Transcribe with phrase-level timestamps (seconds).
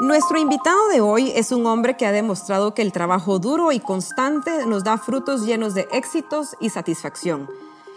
[0.00, 3.78] Nuestro invitado de hoy es un hombre que ha demostrado que el trabajo duro y
[3.78, 7.48] constante nos da frutos llenos de éxitos y satisfacción.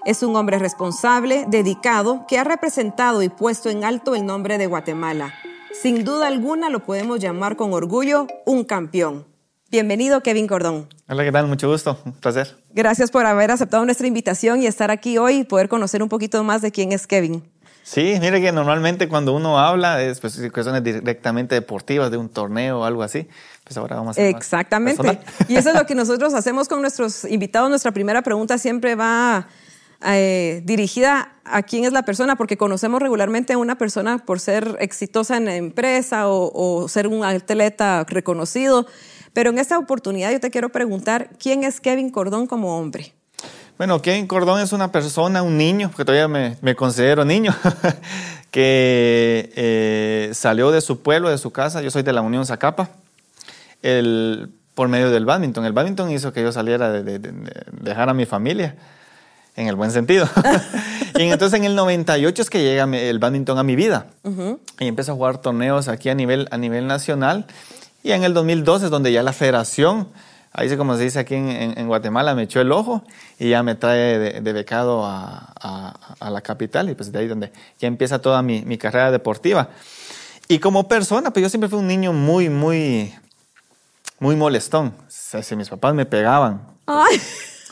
[0.05, 4.67] Es un hombre responsable, dedicado, que ha representado y puesto en alto el nombre de
[4.67, 5.33] Guatemala.
[5.73, 9.25] Sin duda alguna lo podemos llamar con orgullo un campeón.
[9.71, 10.87] Bienvenido, Kevin Cordón.
[11.09, 11.47] Hola, ¿qué tal?
[11.47, 12.55] Mucho gusto, un placer.
[12.73, 16.43] Gracias por haber aceptado nuestra invitación y estar aquí hoy y poder conocer un poquito
[16.43, 17.43] más de quién es Kevin.
[17.87, 22.81] Sí, mire que normalmente cuando uno habla es pues, cuestiones directamente deportivas, de un torneo
[22.81, 23.29] o algo así.
[23.63, 25.19] Pues ahora vamos a hacer Exactamente.
[25.47, 27.69] Y eso es lo que nosotros hacemos con nuestros invitados.
[27.69, 29.47] Nuestra primera pregunta siempre va
[30.05, 34.75] eh, dirigida a quién es la persona, porque conocemos regularmente a una persona por ser
[34.81, 38.85] exitosa en la empresa o, o ser un atleta reconocido.
[39.31, 43.16] Pero en esta oportunidad yo te quiero preguntar, ¿quién es Kevin Cordón como hombre?
[43.77, 47.55] Bueno, Kevin Cordón es una persona, un niño, porque todavía me, considero niño,
[48.51, 51.83] que eh, salió de su pueblo, de su casa.
[51.83, 52.89] Yo soy de la Unión Zacapa,
[53.83, 55.63] el, por medio del badminton.
[55.63, 57.19] El badminton hizo que yo saliera de,
[57.71, 58.75] dejar a mi familia,
[59.55, 60.27] en el buen sentido.
[61.15, 64.07] y entonces en el 98 es que llega el badminton a mi vida.
[64.79, 67.45] Y empiezo a jugar torneos aquí a nivel, a nivel nacional.
[68.01, 70.07] Y en el 2002 es donde ya la federación
[70.57, 73.03] ahí como se dice aquí en, Guatemala, me echó el ojo
[73.37, 77.87] y ya me trae de, becado a, la capital y pues de ahí donde ya
[77.87, 79.69] empieza toda mi, carrera deportiva.
[80.47, 83.13] Y como persona, pues yo siempre fui un niño muy, muy,
[84.19, 84.93] muy molestón.
[85.07, 86.61] si mis papás me pegaban.
[86.85, 87.21] Ay.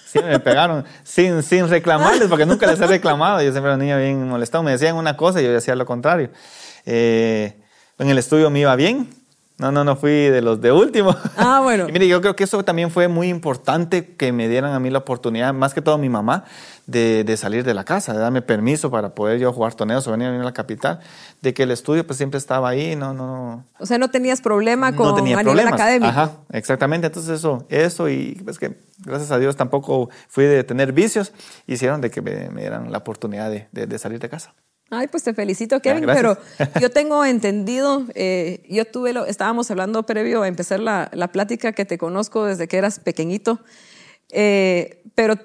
[0.06, 3.42] Sí, me pegaron sin, sin reclamarles, porque nunca les he reclamado.
[3.42, 4.64] Yo siempre era un niño bien molestón.
[4.64, 6.30] Me decían una cosa y yo decía lo contrario.
[6.86, 7.60] Eh,
[7.98, 9.10] en el estudio me iba bien,
[9.58, 11.16] no, no, no fui de los de último.
[11.38, 11.88] Ah, bueno.
[11.88, 14.90] y mire, yo creo que eso también fue muy importante que me dieran a mí
[14.90, 16.46] la oportunidad, más que todo mi mamá,
[16.88, 20.12] de, de salir de la casa, de darme permiso para poder yo jugar torneos o
[20.12, 21.00] venir a venir a la capital,
[21.42, 23.66] de que el estudio pues siempre estaba ahí, no, no.
[23.80, 26.10] O sea, no tenías problema con no tenía a nivel académico.
[26.10, 27.08] Ajá, exactamente.
[27.08, 31.34] Entonces eso, eso y pues que gracias a Dios tampoco fui de tener vicios,
[31.68, 34.54] hicieron de que me, dieran la oportunidad de, de salir de casa.
[34.96, 36.38] Ay, pues te felicito, Kevin, pero
[36.82, 41.74] yo tengo entendido, eh, yo tuve, lo, estábamos hablando previo a empezar la, la, plática
[41.74, 43.60] que te conozco desde que eras pequeñito,
[44.32, 45.36] eh, pero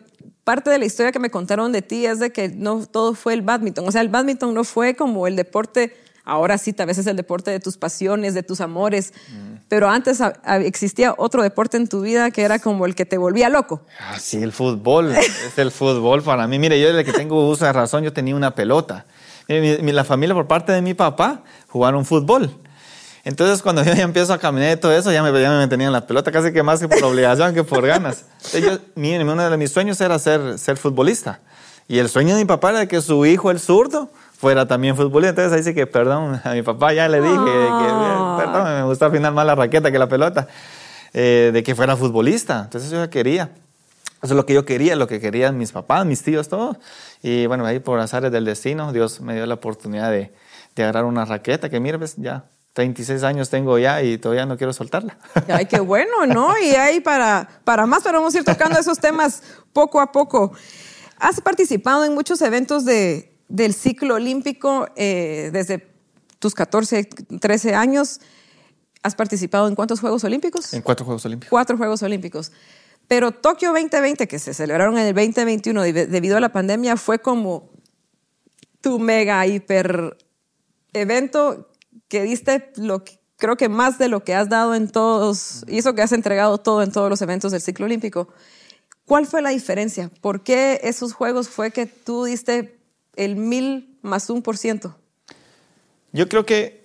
[0.44, 3.34] parte de la historia que me contaron de ti es de que no todo fue
[3.34, 6.98] el badminton, o sea, el badminton no fue como el deporte, ahora sí, tal vez
[6.98, 9.64] es el deporte de tus pasiones, de tus amores, mm.
[9.68, 10.20] pero antes
[10.64, 13.82] existía otro deporte en tu vida que era como el que te volvía loco.
[13.98, 16.58] Ah, sí, el fútbol, es el fútbol para mí.
[16.58, 19.06] Mire, yo desde que tengo uso de razón, yo tenía una pelota.
[19.50, 22.50] La familia por parte de mi papá jugaron fútbol.
[23.24, 25.92] Entonces, cuando yo ya empiezo a caminar y todo eso, ya me, ya me tenían
[25.92, 28.24] la pelota casi que más que por obligación que por ganas.
[28.52, 31.40] Entonces, uno de mis sueños era ser, ser futbolista.
[31.88, 35.30] Y el sueño de mi papá era que su hijo, el zurdo, fuera también futbolista.
[35.30, 38.36] Entonces, ahí sí que, perdón, a mi papá ya le dije que, ah.
[38.38, 40.46] perdón, me gusta afinar más la raqueta que la pelota,
[41.12, 42.62] eh, de que fuera futbolista.
[42.64, 43.50] Entonces, yo ya quería.
[44.22, 46.76] Eso es lo que yo quería, lo que querían mis papás, mis tíos, todos.
[47.22, 50.32] Y bueno, ahí por azares del destino, Dios me dio la oportunidad de,
[50.74, 54.56] de agarrar una raqueta que, mira, pues ya 36 años tengo ya y todavía no
[54.56, 55.18] quiero soltarla.
[55.48, 56.56] Ay, qué bueno, ¿no?
[56.58, 59.42] Y ahí para, para más, pero vamos a ir tocando esos temas
[59.72, 60.52] poco a poco.
[61.18, 65.88] Has participado en muchos eventos de, del ciclo olímpico eh, desde
[66.38, 67.04] tus 14,
[67.40, 68.20] 13 años.
[69.02, 70.72] ¿Has participado en cuántos Juegos Olímpicos?
[70.74, 71.50] En cuatro Juegos Olímpicos.
[71.50, 72.52] Cuatro Juegos Olímpicos.
[73.10, 77.68] Pero Tokio 2020, que se celebraron en el 2021 debido a la pandemia, fue como
[78.80, 80.16] tu mega hiper
[80.92, 81.68] evento
[82.06, 83.02] que diste lo
[83.36, 86.84] creo que más de lo que has dado en todos, hizo que has entregado todo
[86.84, 88.28] en todos los eventos del ciclo olímpico.
[89.06, 90.08] ¿Cuál fue la diferencia?
[90.20, 92.78] ¿Por qué esos juegos fue que tú diste
[93.16, 94.96] el mil más un por ciento?
[96.12, 96.79] Yo creo que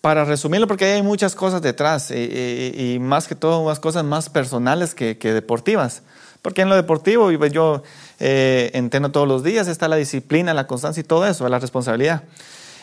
[0.00, 4.94] para resumirlo, porque hay muchas cosas detrás y, más que todo unas cosas más personales
[4.94, 6.02] que, deportivas.
[6.42, 7.82] Porque en lo deportivo yo
[8.18, 12.24] eh, entreno todos los días, está la disciplina, la constancia y todo eso, la responsabilidad.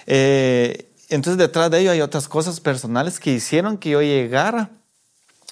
[0.06, 4.70] Eh, entonces detrás de ello hay otras cosas personales que hicieron que yo llegara,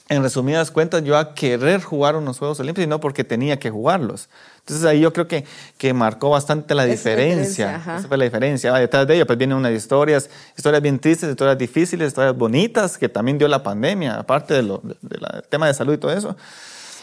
[0.07, 3.71] en resumidas cuentas, yo a querer jugar unos Juegos Olímpicos y no porque tenía que
[3.71, 4.29] jugarlos.
[4.65, 5.45] Entonces ahí yo creo que,
[5.77, 7.75] que marcó bastante la diferencia.
[7.75, 8.73] Esa fue la diferencia.
[8.73, 10.27] detrás de ello pues vienen unas historias,
[10.57, 14.69] historias bien tristes, historias difíciles, historias bonitas que también dio la pandemia, aparte del
[15.01, 15.19] de
[15.51, 16.35] tema de salud y todo eso,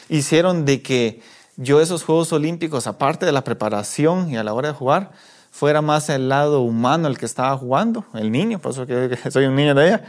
[0.08, 1.20] hicieron de que
[1.56, 5.12] yo esos Juegos Olímpicos, aparte de la preparación y a la hora de jugar,
[5.52, 9.46] fuera más el lado humano el que estaba jugando, el niño, por eso que soy
[9.46, 10.04] un niño de ella,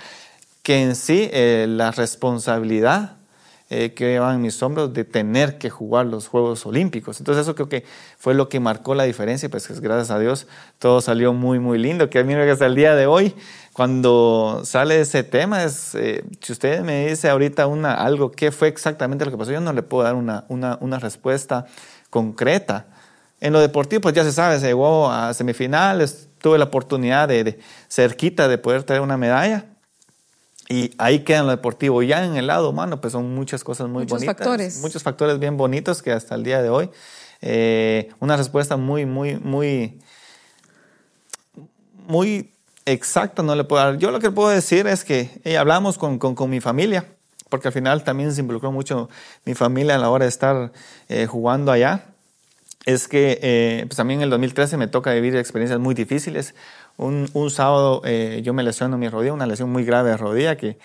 [0.64, 3.18] que en sí eh, la responsabilidad
[3.70, 7.20] eh, que llevan mis hombros de tener que jugar los Juegos Olímpicos.
[7.20, 7.86] Entonces eso creo que
[8.18, 10.48] fue lo que marcó la diferencia, pues gracias a Dios
[10.80, 13.36] todo salió muy, muy lindo, que mira que hasta el día de hoy
[13.74, 18.68] cuando sale ese tema, es, eh, si usted me dice ahorita una, algo, ¿qué fue
[18.68, 19.52] exactamente lo que pasó?
[19.52, 21.66] Yo no le puedo dar una, una, una respuesta
[22.12, 22.86] concreta.
[23.42, 27.44] En lo deportivo, pues ya se sabe, se llegó a semifinales, tuve la oportunidad de,
[27.44, 29.66] de cerquita de poder traer una medalla.
[30.74, 32.02] Y ahí queda en lo deportivo.
[32.02, 34.36] Ya en el lado humano, pues son muchas cosas muy muchos bonitas.
[34.38, 34.82] Factores.
[34.82, 36.90] Muchos factores bien bonitos que hasta el día de hoy,
[37.42, 40.00] eh, una respuesta muy, muy, muy,
[42.08, 42.56] muy
[42.86, 44.00] exacta no le puedo dar.
[44.00, 47.06] Yo lo que puedo decir es que eh, hablamos con, con, con, mi familia,
[47.50, 49.12] porque al final también se involucró mucho
[49.46, 50.72] mi familia a la hora de estar
[51.08, 52.06] eh, jugando allá.
[52.88, 56.56] Es que eh, pues también en el 2013 me toca vivir experiencias muy difíciles.
[56.98, 60.56] Un, un sábado eh, yo me lesiono mi rodilla, una lesión muy grave de rodilla
[60.58, 60.78] que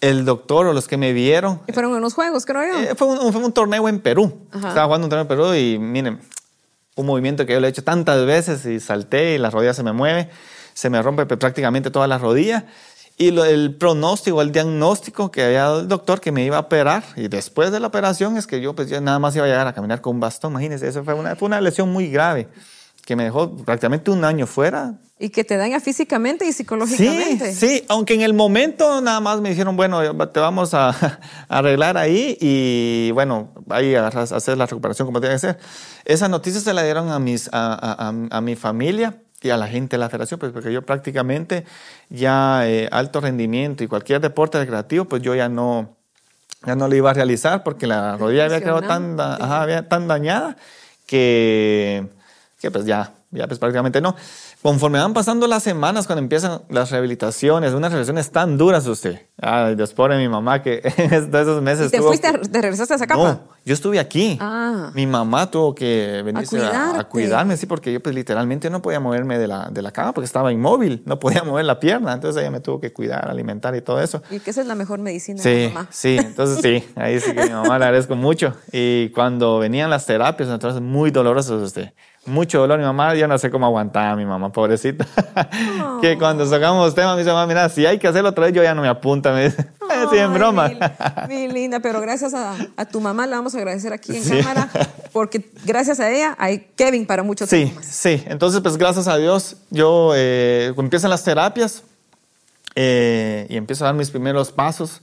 [0.00, 1.60] el doctor o los que me vieron...
[1.66, 2.80] ¿Y fueron unos juegos, creo yo?
[2.80, 4.32] Eh, fue, un, fue, un, torneo en Perú.
[4.50, 4.68] Ajá.
[4.68, 6.20] Estaba jugando un torneo en Perú y miren,
[6.96, 9.82] un movimiento que yo lo he hecho tantas veces y salté y la rodilla se
[9.82, 10.30] me mueve,
[10.72, 12.66] se me rompe prácticamente toda la rodilla.
[13.18, 16.60] Y lo, el pronóstico, el diagnóstico que había dado el doctor que me iba a
[16.60, 19.48] operar y después de la operación es que yo pues ya nada más iba a
[19.48, 22.48] llegar a caminar con un bastón, imagínense, eso fue una, fue una lesión muy grave
[23.10, 24.94] que me dejó prácticamente un año fuera.
[25.18, 27.52] Y que te daña físicamente y psicológicamente.
[27.52, 30.90] Sí, sí, aunque en el momento nada más me dijeron, bueno, te vamos a,
[31.48, 35.58] a arreglar ahí y bueno, ahí agarras, hacer la recuperación como tiene que ser.
[36.04, 39.66] Esa noticia se la dieron a, mis, a, a, a mi familia y a la
[39.66, 41.64] gente de la federación, pues porque yo prácticamente
[42.10, 45.96] ya eh, alto rendimiento y cualquier deporte recreativo, pues yo ya no,
[46.64, 50.06] ya no lo iba a realizar porque la rodilla había quedado tan, ajá, había, tan
[50.06, 50.56] dañada
[51.08, 52.19] que,
[52.60, 54.14] que pues ya, ya pues prácticamente no.
[54.60, 59.22] Conforme van pasando las semanas, cuando empiezan las rehabilitaciones, unas rehabilitaciones tan duras usted.
[59.40, 62.92] Ah, después de mi mamá que en esos meses ¿Y te estuvo, fuiste, te regresaste
[62.92, 63.22] a esa capa?
[63.22, 64.36] No, yo estuve aquí.
[64.42, 64.90] Ah.
[64.94, 68.82] Mi mamá tuvo que venirse a, a, a, cuidarme, sí, porque yo pues literalmente no
[68.82, 72.12] podía moverme de la, de la cama porque estaba inmóvil, no podía mover la pierna,
[72.12, 74.22] entonces ella me tuvo que cuidar, alimentar y todo eso.
[74.30, 75.88] Y que esa es la mejor medicina sí, de la mamá.
[75.90, 78.54] Sí, entonces sí, ahí sí que mi mamá le agradezco mucho.
[78.70, 81.94] Y cuando venían las terapias, entonces muy dolorosas usted
[82.26, 82.78] mucho dolor.
[82.78, 85.06] Mi mamá, yo no sé cómo aguantaba a mi mamá, pobrecita.
[85.82, 85.98] Oh.
[86.02, 88.62] que cuando sacamos temas, me dice, mamá, mira, si hay que hacerlo otra vez, yo
[88.62, 89.32] ya no me apunta.
[89.32, 90.70] Me dice, oh, sí, en broma.
[91.28, 94.38] Mi, linda, pero gracias a, a, tu mamá, la vamos a agradecer aquí en sí.
[94.38, 94.68] cámara,
[95.12, 97.86] porque gracias a ella hay Kevin para muchos sí, temas.
[97.86, 101.82] Sí, entonces, pues gracias a Dios, yo eh, empiezan las terapias
[102.74, 105.00] eh, y empiezo a dar mis primeros pasos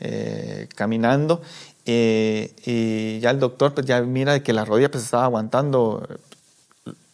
[0.00, 1.42] eh, caminando.
[1.86, 6.06] Eh, y ya el doctor pues ya mira que la rodilla pues estaba aguantando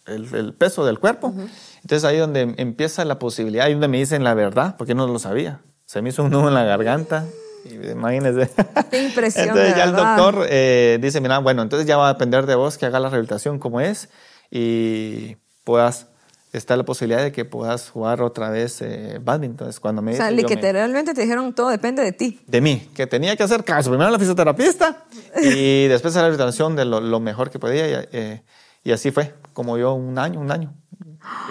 [0.06, 1.29] el, el, peso del cuerpo.
[1.29, 1.49] Uh -huh.
[1.82, 5.19] Entonces ahí donde empieza la posibilidad, ahí donde me dicen la verdad, porque no lo
[5.19, 5.61] sabía.
[5.85, 7.26] Se me hizo un nudo en la garganta.
[7.64, 8.50] Imagínense.
[8.91, 9.49] Qué impresión.
[9.49, 12.76] Entonces ya el doctor eh, dice, mira, bueno, entonces ya va a depender de vos
[12.76, 14.08] que haga la rehabilitación como es
[14.50, 16.09] y puedas,
[16.52, 19.52] está la posibilidad de que puedas jugar otra vez eh, badminton.
[19.52, 22.41] Entonces, cuando me o sea, literalmente me, te dijeron todo depende de ti.
[22.47, 23.91] De mí, que tenía que hacer caso.
[23.91, 25.05] Primero la fisioterapista
[25.43, 28.09] y después la rehabilitación de lo, lo mejor que podía.
[28.12, 28.43] Eh,
[28.87, 30.73] y así fue, como yo un año, un año.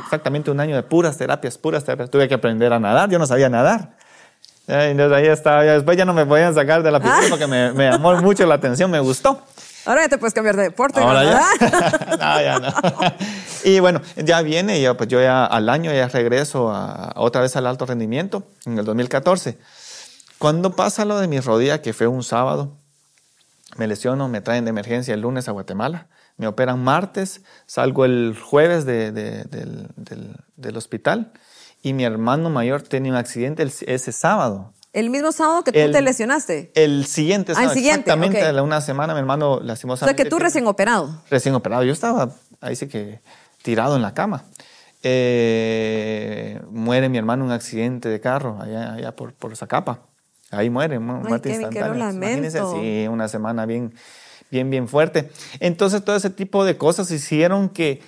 [0.01, 2.09] Exactamente un año de puras terapias, puras terapias.
[2.09, 3.97] Tuve que aprender a nadar, yo no sabía nadar.
[4.67, 7.29] Entonces ahí estaba, después ya no me podían sacar de la piscina ah.
[7.29, 9.41] porque me, me, llamó mucho la atención, me gustó.
[9.85, 11.01] Ahora ya te puedes cambiar de deporte.
[11.01, 11.29] Ahora ¿no?
[11.29, 12.07] ya.
[12.11, 12.73] no, ya no.
[13.65, 17.57] y bueno, ya viene, yo, pues yo ya al año ya regreso a, otra vez
[17.57, 19.57] al alto rendimiento en el 2014.
[20.37, 22.71] Cuando pasa lo de mi rodilla, que fue un sábado,
[23.75, 28.37] me lesiono, me traen de emergencia el lunes a Guatemala me operan martes, salgo el
[28.39, 31.31] jueves de, de, del, del, del, hospital
[31.81, 34.73] y mi hermano mayor tiene un accidente el, ese sábado.
[34.91, 36.71] ¿El mismo sábado que tú el, te lesionaste?
[36.73, 38.59] El siguiente sábado, ah, el siguiente, exactamente okay.
[38.59, 40.13] una semana mi hermano lastimosamente...
[40.13, 41.21] O sea, que tú recién operado.
[41.29, 42.29] Recién operado, yo estaba
[42.61, 43.19] ahí sí que
[43.61, 44.43] tirado en la cama.
[45.03, 49.99] Eh, muere mi hermano en un accidente de carro allá, allá por, por Zacapa.
[50.51, 52.11] Ahí muere, muerte Ay, instantánea.
[52.11, 53.93] Imagínese, sí, una semana bien
[54.51, 55.29] bien, bien fuerte.
[55.59, 58.01] Entonces, todo ese tipo de cosas hicieron que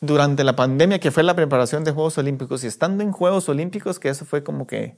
[0.00, 3.98] durante la pandemia, que fue la preparación de Juegos Olímpicos, y estando en Juegos Olímpicos,
[3.98, 4.96] que eso fue como que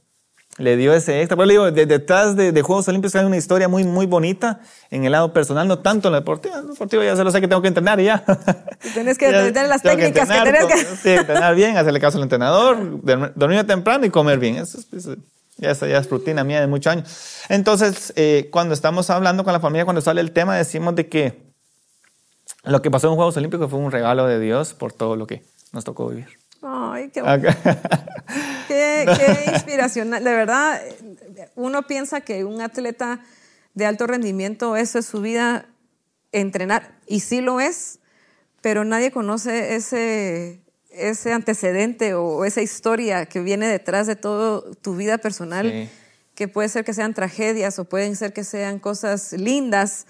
[0.58, 1.36] le dio ese extra.
[1.36, 4.60] Pero le digo, de, detrás de, de, Juegos Olímpicos hay una historia muy, muy bonita
[4.90, 6.54] en el lado personal, no tanto en lo deportivo.
[6.56, 8.24] En lo deportivo ya se lo sé que tengo que entrenar y ya.
[8.94, 10.96] Tienes que tener las técnicas que, entrenar, que tenés que...
[10.96, 12.78] Sí, entrenar bien, hacerle caso al entrenador,
[13.34, 14.56] dormir temprano y comer bien.
[14.56, 15.18] Eso es, eso es
[15.60, 17.44] ya, ya es rutina mía de muchos años.
[17.48, 21.50] Entonces, eh, cuando estamos hablando con la familia, cuando sale el tema, decimos de que
[22.64, 25.42] lo que pasó en Juegos Olímpicos fue un regalo de Dios por todo lo que
[25.72, 26.28] nos tocó vivir.
[26.62, 27.38] Ay, qué, okay.
[28.68, 30.22] qué, qué inspiracional.
[30.22, 30.80] De verdad,
[31.54, 33.20] uno piensa que un atleta
[33.74, 35.66] de alto rendimiento, eso es su vida,
[36.32, 38.00] entrenar, y sí lo es,
[38.60, 44.96] pero nadie conoce ese, ese antecedente o esa historia que viene detrás de todo tu
[44.96, 45.88] vida personal,
[46.34, 50.06] que puede ser que sean tragedias o pueden ser que sean cosas lindas.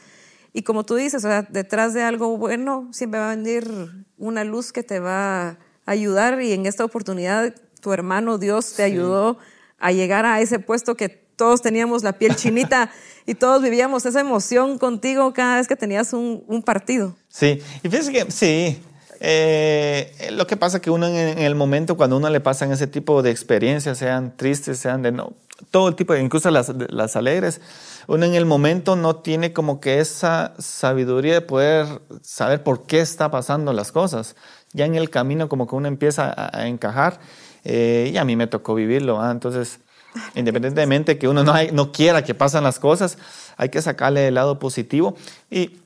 [0.53, 3.71] Y como tú dices, o sea, detrás de algo bueno siempre va a venir
[4.17, 8.83] una luz que te va a ayudar y en esta oportunidad tu hermano Dios te
[8.83, 9.39] ayudó
[9.79, 12.91] a llegar a ese puesto que todos teníamos la piel chinita
[13.27, 17.17] y todos vivíamos esa emoción contigo cada vez que tenías un, un partido.
[17.29, 18.83] Sí, y fíjese que sí,
[19.21, 22.87] eh, lo que pasa es que uno en, el momento, cuando uno le pasan ese
[22.87, 25.35] tipo de experiencias, sean tristes, sean de no,
[25.71, 27.61] todo el tipo, incluso las, las alegres,
[28.07, 31.87] uno en el momento no tiene como que esa sabiduría de poder
[32.23, 34.37] saber por qué está pasando las cosas.
[34.73, 37.21] Ya en el camino como que uno empieza a, encajar
[37.65, 39.31] eh, y a mí me tocó vivirlo.
[39.31, 39.81] Entonces,
[40.35, 43.19] independientemente que uno no, no quiera que pasen las cosas,
[43.59, 45.15] hay que sacarle el lado positivo
[45.51, 45.81] y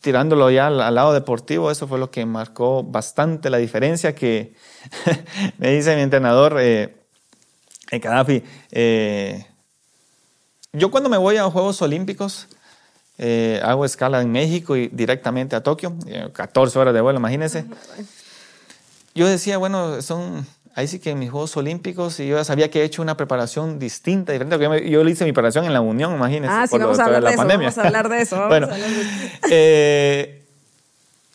[0.00, 4.54] tirándolo ya al, lado deportivo, eso fue lo que marcó bastante la diferencia que
[5.58, 6.96] me dice mi entrenador, eh,
[7.90, 9.46] en Gaddafi, eh,
[10.72, 12.48] yo cuando me voy a Juegos Olímpicos,
[13.18, 15.94] eh, hago escala en México y directamente a Tokio,
[16.32, 17.66] 14 horas de vuelo, imagínense.
[19.14, 22.70] Yo decía, bueno, son ahí sí que en mis Juegos Olímpicos y yo ya sabía
[22.70, 24.58] que he hecho una preparación distinta, diferente.
[24.58, 26.54] Yo, yo hice mi preparación en la Unión, imagínense.
[26.56, 28.48] Ah, sí, vamos, a hablar de eso, vamos a hablar de eso.
[28.48, 28.68] bueno,
[29.50, 30.44] eh,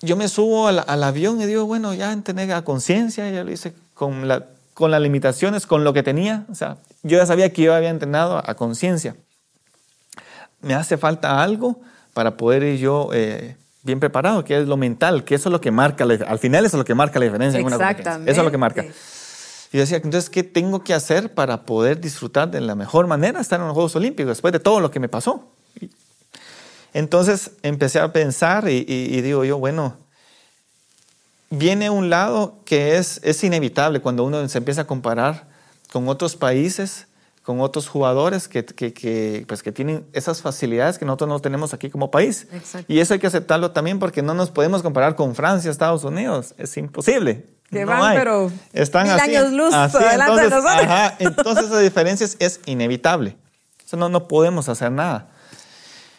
[0.02, 3.74] yo me subo al, avión y digo, bueno, ya tener a conciencia, ya lo hice
[3.94, 6.46] con, la, con las limitaciones, con lo que tenía.
[6.52, 9.16] O sea, yo ya sabía que yo había entrenado a, conciencia.
[10.62, 11.80] Me hace falta algo
[12.14, 13.10] para poder ir yo...
[13.14, 16.66] Eh, bien preparado, que es lo mental, que eso es lo que marca, al final
[16.66, 18.32] eso es lo que marca la diferencia en una competencia.
[18.32, 18.84] Eso es lo que marca.
[19.76, 23.42] Y yo decía, entonces, ¿qué tengo que hacer para poder disfrutar de la mejor manera
[23.42, 25.52] estar en los Juegos Olímpicos después de todo lo que me pasó?
[26.94, 29.98] Entonces empecé a pensar y, digo yo, bueno,
[31.50, 35.50] viene un lado que es, es inevitable cuando uno se empieza a comparar
[35.92, 37.08] con otros países,
[37.44, 41.90] con otros jugadores que, que, pues que tienen esas facilidades que nosotros no tenemos aquí
[41.90, 42.48] como país.
[42.88, 46.56] Y eso hay que aceptarlo también porque no nos podemos comparar con Francia, Estados Unidos.
[46.58, 47.55] Es imposible.
[47.70, 50.84] Que van, pero están mil años luz adelante entonces, de nosotros.
[50.84, 53.36] Ajá, entonces esa diferencia es inevitable.
[53.86, 55.30] Eso no, no podemos hacer nada.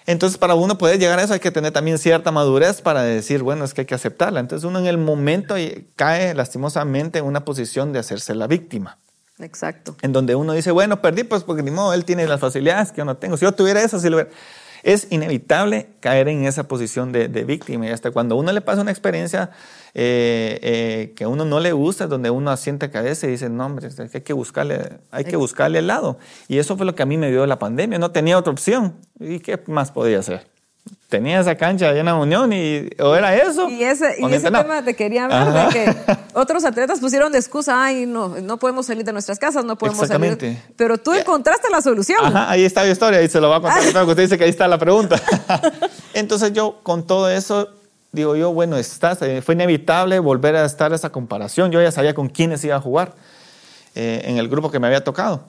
[0.07, 3.43] Entonces, para uno poder llegar a eso hay que tener también cierta madurez para decir,
[3.43, 4.39] bueno, es que hay que aceptarla.
[4.39, 5.57] Entonces, uno en el momento
[5.97, 8.99] cae lastimosamente en una posición de hacerse la víctima.
[9.41, 9.97] Exacto.
[10.03, 12.99] En donde uno dice, bueno, perdí, pues porque ni modo, él tiene las facilidades que
[12.99, 13.37] yo no tengo.
[13.37, 14.31] Si yo tuviera eso, si lo hubiera
[14.87, 17.89] es inevitable caer en esa posición de, víctima.
[17.89, 19.51] Y hasta cuando uno le pasa una experiencia
[19.95, 23.67] eh, eh, que a uno no le gusta, donde uno asiente cabeza y dice, no,
[23.67, 26.19] hombre, hay que buscarle, hay que buscarle el lado.
[26.49, 27.99] Y eso fue lo que a mí me dio la pandemia.
[27.99, 28.95] No tenía otra opción.
[29.19, 30.47] ¿Y qué más podía hacer?
[31.09, 33.69] tenía esa cancha llena de unión y o era eso.
[33.69, 35.97] Y ese, y ese tema te quería hablar de que
[36.35, 40.07] otros atletas pusieron de excusa, ay, no, no podemos salir de nuestras casas, no podemos
[40.07, 40.59] salir.
[40.77, 42.19] Pero tú encontraste la solución.
[42.23, 44.45] Ajá, ahí está la historia y se lo va a contar, porque usted dice que
[44.45, 45.21] ahí está la pregunta.
[46.15, 47.69] Entonces yo con todo eso
[48.13, 51.71] digo yo, bueno, está, eh, fue inevitable volver a estar esa comparación.
[51.71, 53.15] Yo ya sabía con quiénes iba a jugar
[53.95, 55.45] eh, en el grupo que me había tocado.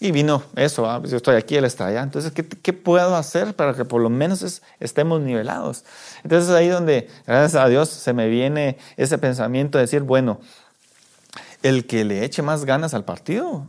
[0.00, 2.02] Y vino eso, ah, pues yo estoy aquí, él está allá.
[2.02, 5.84] Entonces, ¿qué, ¿qué, puedo hacer para que por lo menos estemos nivelados?
[6.22, 10.40] Entonces, ahí donde, gracias a Dios, se me viene ese pensamiento de decir, bueno,
[11.64, 13.66] el que le eche más ganas al partido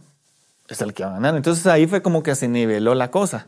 [0.68, 1.36] es el que va a ganar.
[1.36, 3.48] Entonces, ahí fue como que se niveló la cosa.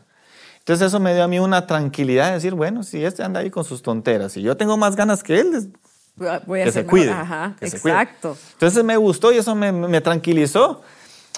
[0.62, 3.50] Entonces, eso me dio a mí una tranquilidad de decir, bueno, si este anda ahí
[3.50, 5.72] con sus tonteras y yo tengo más ganas que él,
[6.14, 7.10] Voy a que se cuide.
[7.10, 8.36] Ajá, exacto.
[8.52, 10.82] Entonces, me gustó y eso me, me tranquilizó.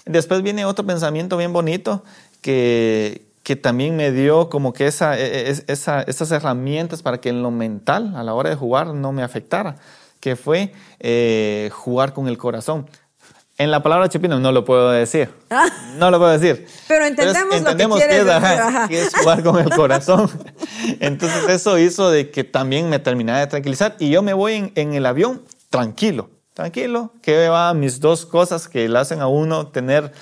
[0.05, 2.05] Después viene otro pensamiento bien bonito
[2.43, 7.31] que, que también me dio como que esa, e, e, esa, esas herramientas para que
[7.31, 9.77] en lo mental, a la hora de jugar, no me afectara,
[10.21, 12.87] que fue eh, jugar con el corazón.
[13.57, 15.31] En la palabra chipino no lo puedo decir.
[15.51, 15.69] Ah.
[15.97, 16.67] No lo puedo decir.
[16.89, 20.29] Pero entendemos, lo que, es, que es jugar con el corazón.
[21.01, 24.73] Entonces eso hizo de que también me terminara de tranquilizar y yo me voy en,
[24.75, 29.67] en el avión tranquilo tranquilo, que va mis dos cosas que le hacen a uno
[29.67, 30.13] tener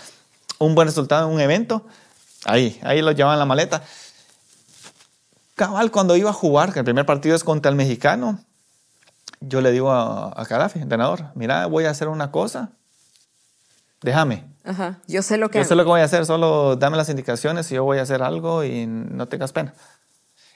[0.58, 1.86] un buen resultado en un evento.
[2.44, 3.84] Ahí, ahí lo llevan en la maleta.
[5.54, 8.40] Cabal, cuando iba a jugar, que el primer partido es contra el mexicano,
[9.40, 12.70] yo le digo a, a Carafi, entrenador, mira, voy a hacer una cosa,
[14.02, 14.44] déjame.
[14.64, 17.08] Ajá, yo sé lo que Yo sé lo que voy a hacer, solo dame las
[17.08, 19.74] indicaciones y yo voy a hacer algo y no tengas pena.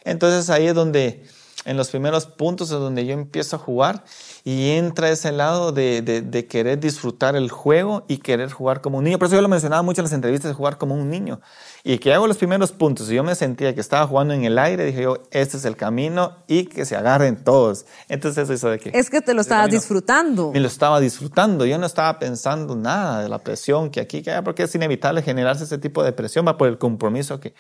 [0.05, 1.26] Entonces ahí es donde
[1.66, 4.04] en los primeros puntos es donde yo empiezo a jugar
[4.44, 9.04] y entra ese lado de, de, querer disfrutar el juego y querer jugar como un
[9.04, 9.18] niño.
[9.18, 11.40] Por eso yo lo mencionaba mucho en las entrevistas, de jugar como un niño.
[11.82, 14.58] Y que hago los primeros puntos y yo me sentía que estaba jugando en el
[14.58, 17.87] aire, dije yo, este es el camino y que se agarren todos.
[18.08, 18.90] Entonces eso hizo de que...
[18.94, 20.52] Es que te lo estabas disfrutando.
[20.52, 24.30] Me lo estaba disfrutando, yo no estaba pensando nada de la presión que aquí que
[24.30, 27.54] hay, porque es inevitable generarse ese tipo de presión, va por el compromiso que,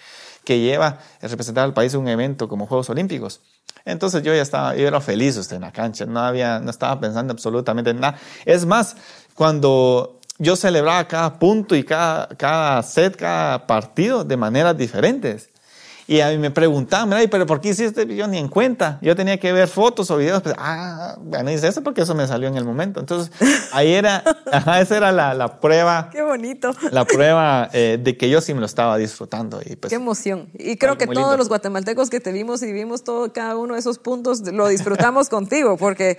[0.46, 3.40] que lleva el representar al país en un evento como Juegos Olímpicos.
[3.84, 6.98] Entonces yo ya estaba, yo era feliz usted en la cancha, no había, no estaba
[7.00, 8.16] pensando absolutamente en nada.
[8.44, 8.96] Es más,
[9.34, 15.50] cuando yo celebraba cada punto y cada, cada set, cada partido de maneras diferentes.
[16.08, 18.06] Y a mí me preguntaban, mira, pero ¿por qué hiciste?
[18.14, 18.98] Yo ni en cuenta.
[19.02, 20.40] Yo tenía que ver fotos o videos.
[20.40, 23.00] Pues, ah, bueno, hice eso porque eso me salió en el momento.
[23.00, 23.32] Entonces,
[23.72, 24.22] ahí era,
[24.52, 26.10] ajá, esa era la, la, prueba.
[26.12, 26.72] Qué bonito.
[26.92, 29.60] La prueba eh, de que yo sí me lo estaba disfrutando.
[29.64, 30.48] Y pues, Qué emoción.
[30.54, 33.80] Y creo que todos los guatemaltecos que te vimos y vimos todo, cada uno de
[33.80, 36.18] esos puntos, lo disfrutamos contigo porque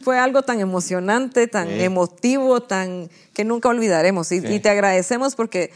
[0.00, 4.30] fue algo tan emocionante, tan emotivo, tan que nunca olvidaremos.
[4.30, 5.72] Y, y te agradecemos porque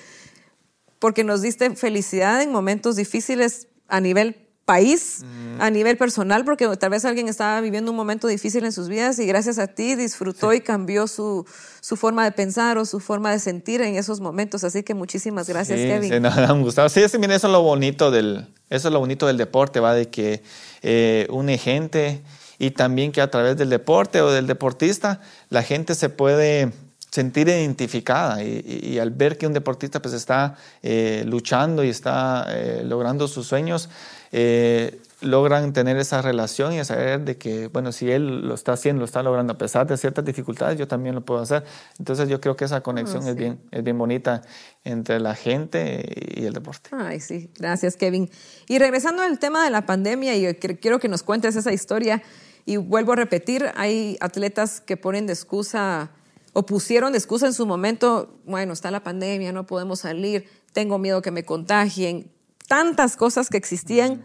[0.98, 5.24] porque nos diste felicidad en momentos difíciles a nivel país,
[5.60, 9.18] a nivel personal, porque tal vez alguien estaba viviendo un momento difícil en sus vidas
[9.18, 11.46] y gracias a ti disfrutó y cambió su,
[11.80, 14.64] su, forma de pensar o su forma de sentir en esos momentos.
[14.64, 16.12] Así que muchísimas gracias, Kevin.
[16.12, 16.90] Sí, nada, me gustado.
[16.90, 20.42] Sí, eso es lo bonito del, eso es lo bonito del deporte, va de que
[20.82, 22.20] eh, une gente
[22.58, 26.74] y también que a través del deporte o del deportista la gente se puede
[27.10, 32.82] sentir identificada y, al ver que un deportista pues está eh, luchando y está eh,
[32.84, 33.88] logrando sus sueños,
[34.30, 39.00] eh, logran tener esa relación y saber de que, bueno, si él lo está haciendo,
[39.00, 41.64] lo está logrando a pesar de ciertas dificultades, yo también lo puedo hacer.
[41.98, 44.42] Entonces yo creo que esa conexión ah, es, bien, es bien bonita
[44.84, 46.04] entre la gente
[46.36, 46.90] y el deporte.
[46.92, 48.30] Ay, sí, gracias Kevin.
[48.68, 52.22] Y regresando al tema de la pandemia, y quiero que nos cuentes esa historia,
[52.64, 56.10] y vuelvo a repetir, hay atletas que ponen de excusa
[56.58, 60.98] o pusieron de excusa en su momento, bueno, está la pandemia, no podemos salir, tengo
[60.98, 62.32] miedo que me contagien,
[62.66, 64.24] tantas cosas que existían.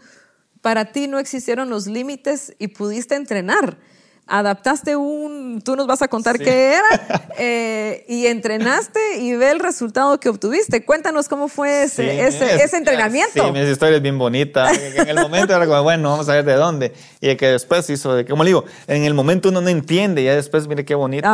[0.60, 3.78] Para ti no existieron los límites y pudiste entrenar
[4.26, 9.60] adaptaste un, tú nos vas a contar qué era, eh, y entrenaste y ve el
[9.60, 10.84] resultado que obtuviste.
[10.84, 13.44] Cuéntanos cómo fue ese, ese, entrenamiento.
[13.44, 14.72] Sí, mi historia es bien bonita.
[14.72, 16.92] En el momento era como, bueno, vamos a ver de dónde.
[17.20, 20.24] Y que después hizo, de, como le digo, en el momento uno no entiende, y
[20.24, 21.28] ya después mire qué bonito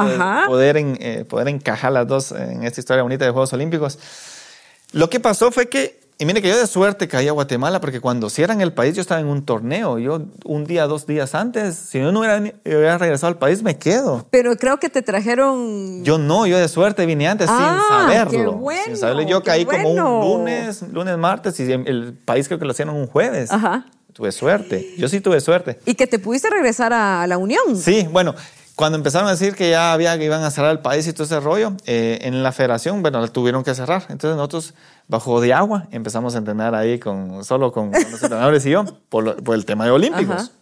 [0.47, 3.99] poder, eh, poder encajar las dos en esta historia bonita de Juegos Olímpicos.
[4.93, 7.99] Lo que pasó fue que y mire que yo de suerte caí a Guatemala porque
[7.99, 9.99] cuando cierran el país yo estaba en un torneo.
[9.99, 14.27] Yo un día, dos días antes, si yo no hubiera, regresado al país, me quedo.
[14.31, 16.05] Pero creo que te trajeron...
[16.05, 18.31] Yo no, yo de suerte vine antes sin ah, saberlo.
[18.31, 19.23] Qué bueno, sin saberlo.
[19.23, 23.07] Yo caí como un lunes, lunes, martes y el país creo que lo hicieron un
[23.07, 23.51] jueves.
[23.51, 23.87] Ajá.
[24.13, 24.95] Tuve suerte.
[24.99, 25.81] Yo sí tuve suerte.
[25.87, 27.79] ¿Y que te pudiste regresar a la Unión?
[27.79, 28.35] Sí, bueno,
[28.81, 31.25] cuando empezaron a decir que ya había que iban a cerrar el país y todo
[31.25, 34.05] ese rollo, eh, en la federación, bueno, tuvieron que cerrar.
[34.09, 34.73] Entonces nosotros
[35.11, 39.37] bajo de agua, empezamos a entrenar ahí con, solo con, los entrenadores y yo, por,
[39.53, 40.53] el tema de olímpicos.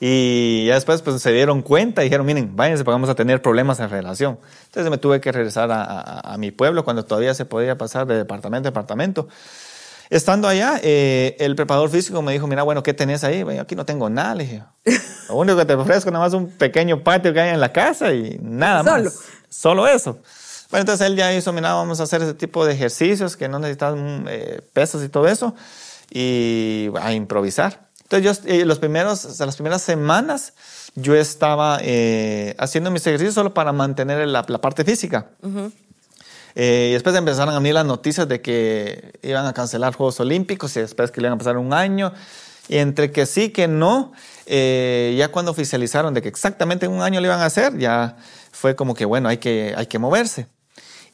[0.00, 3.40] Y ya después pues, se dieron cuenta y dijeron, miren, váyanse porque vamos a tener
[3.40, 4.40] problemas en relación.
[4.64, 8.68] Entonces me tuve que regresar a, mi pueblo cuando todavía se podía pasar de departamento
[8.68, 9.28] a departamento.
[10.10, 13.44] Estando allá, eh, el preparador físico me dijo, mira, bueno, ¿qué tenés ahí?
[13.44, 14.62] Bueno, aquí no tengo nada, le dije.
[15.28, 18.12] Lo único que te ofrezco nada más un pequeño patio que hay en la casa
[18.12, 19.02] y nada más.
[19.02, 19.12] Solo.
[19.48, 20.18] Solo eso.
[20.72, 23.58] Bueno, entonces él ya hizo, mira, vamos a hacer ese tipo de ejercicios que no
[23.58, 25.54] necesitan eh, pesos y todo eso,
[26.10, 27.90] y a improvisar.
[28.04, 30.54] Entonces, yo, eh, los primeros, las primeras semanas,
[30.94, 35.26] yo estaba eh, haciendo mis ejercicios solo para mantener la, parte física.
[36.54, 40.80] y después empezaron a venir las noticias de que iban a cancelar Juegos Olímpicos y
[40.80, 42.14] después que le iban a pasar un año.
[42.68, 44.12] Y entre que sí, que no,
[44.46, 48.16] ya cuando oficializaron de que exactamente un año le iban a hacer, ya
[48.52, 50.46] fue como que, bueno, hay que, hay que moverse.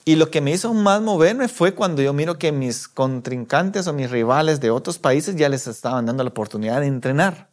[0.09, 3.93] Y lo que me hizo más moverme fue cuando yo miro que mis contrincantes o
[3.93, 7.49] mis rivales de otros países ya les estaban dando la oportunidad de entrenar.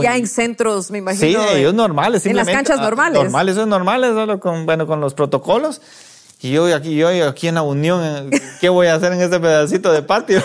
[0.00, 1.42] ya en centros, me imagino.
[1.42, 2.24] Sí, ellos normales.
[2.26, 3.20] En las canchas ah, normales.
[3.20, 5.80] Normales, son normales, solo con, bueno, con los protocolos.
[6.40, 9.90] Y yo aquí, yo aquí en la Unión, ¿qué voy a hacer en este pedacito
[9.90, 10.40] de patio?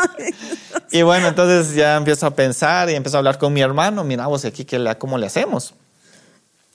[0.90, 4.04] y bueno, entonces ya empiezo a pensar y empiezo a hablar con mi hermano.
[4.04, 4.66] Mira, vos aquí,
[4.98, 5.74] ¿cómo le hacemos?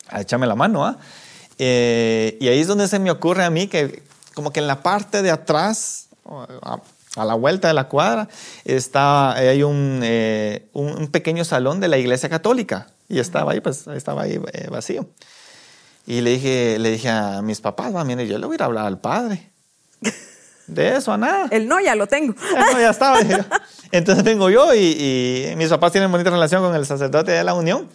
[0.08, 0.98] A échame la mano, ¿ah?
[0.98, 1.29] Eh,
[1.60, 4.02] y ahí es donde se me ocurre a mí que
[4.39, 8.30] como que en la parte de atrás, a, la vuelta de la cuadra,
[8.63, 12.88] está, hay un, eh, un, pequeño salón de la iglesia católica.
[13.10, 15.10] Y estaba ahí, pues estaba ahí eh, vacío.
[16.08, 18.65] Y le dije, le dije a mis papás, mire, yo le voy a ir a
[18.65, 19.52] hablar al padre.
[20.67, 21.48] de eso a nada.
[21.52, 22.34] El no ya lo tengo.
[22.56, 23.19] El no ya estaba.
[23.91, 27.56] Entonces vengo yo y, y, mis papás tienen bonita relación con el sacerdote de la
[27.56, 27.89] unión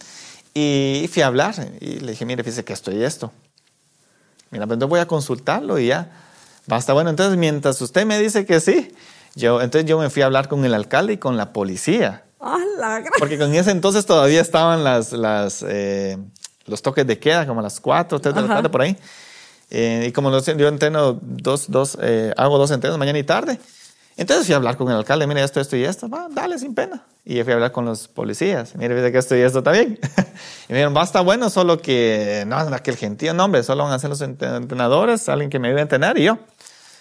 [0.53, 3.31] y fui a hablar y le dije, mire, fíjese que estoy esto.
[4.55, 6.11] Mira, pues entonces voy a consultarlo y ya.
[6.65, 8.95] Basta, bueno, entonces mientras usted me dice que sí,
[9.35, 12.23] yo, entonces yo me fui a hablar con el alcalde y con la policía.
[12.39, 16.17] ¡Ah, la Porque con ese entonces todavía estaban las, las, eh,
[16.67, 18.95] los toques de queda, como a las 4, 3 de la tarde por ahí.
[19.71, 23.59] Eh, y como yo entreno dos, dos eh, hago dos entrenos mañana y tarde.
[24.17, 26.73] Entonces fui a hablar con el alcalde, mire esto, esto y esto, va, dale sin
[26.73, 27.03] pena.
[27.25, 29.99] Y fui a hablar con los policías, mire, fíjate que esto y esto también.
[30.69, 33.99] y me dijeron, basta bueno, solo que, no, aquel gentío, no hombre, solo van a
[33.99, 36.37] ser los entrenadores, alguien que me ayude a entrenar y yo.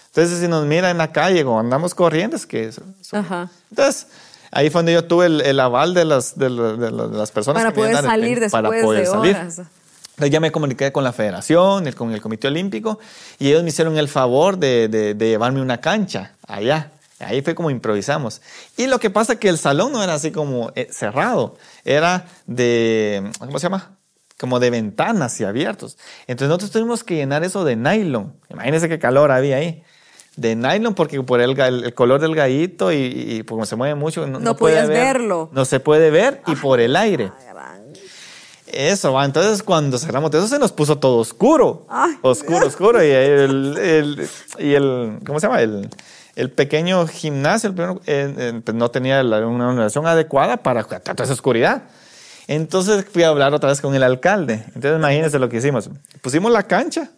[0.07, 2.71] Entonces si nos mira en la calle o andamos corriendo, es que...
[3.13, 3.49] Ajá.
[3.71, 4.09] Entonces
[4.51, 7.97] ahí fue donde yo tuve el, aval de las, de, las personas para que poder
[7.97, 9.37] salir después para poder de salir.
[9.37, 9.59] horas.
[9.59, 13.01] Entonces ya me comuniqué con la federación, con el Comité Olímpico,
[13.41, 16.93] y ellos me hicieron el favor de, de, de llevarme una cancha allá.
[17.21, 18.43] Ahí fue como improvisamos.
[18.77, 22.27] Y lo que pasa es que el salón no era así como eh, cerrado, era
[22.47, 23.97] de, ¿cómo se llama?
[24.39, 25.97] Como de ventanas y abiertos.
[26.27, 28.35] Entonces nosotros tuvimos que llenar eso de nylon.
[28.51, 29.83] Imagínense qué calor había ahí.
[30.37, 34.27] De nylon porque por el, el, color del gallito y, y, como se mueve mucho,
[34.27, 35.49] no, no, podías verlo.
[35.53, 37.31] No se puede ver y por el aire.
[38.67, 41.87] Eso va, entonces cuando cerramos eso se nos puso todo oscuro.
[42.23, 43.05] oscuro, oscuro.
[43.05, 45.61] Y el, y el, ¿cómo se llama?
[45.63, 45.89] El,
[46.37, 51.85] el pequeño gimnasio el primero, pues, no tenía una iluminación adecuada para toda esa oscuridad.
[52.47, 54.65] Entonces fui a hablar otra vez con el alcalde.
[54.75, 55.89] Entonces imagínense lo que hicimos.
[56.21, 57.11] Pusimos la cancha,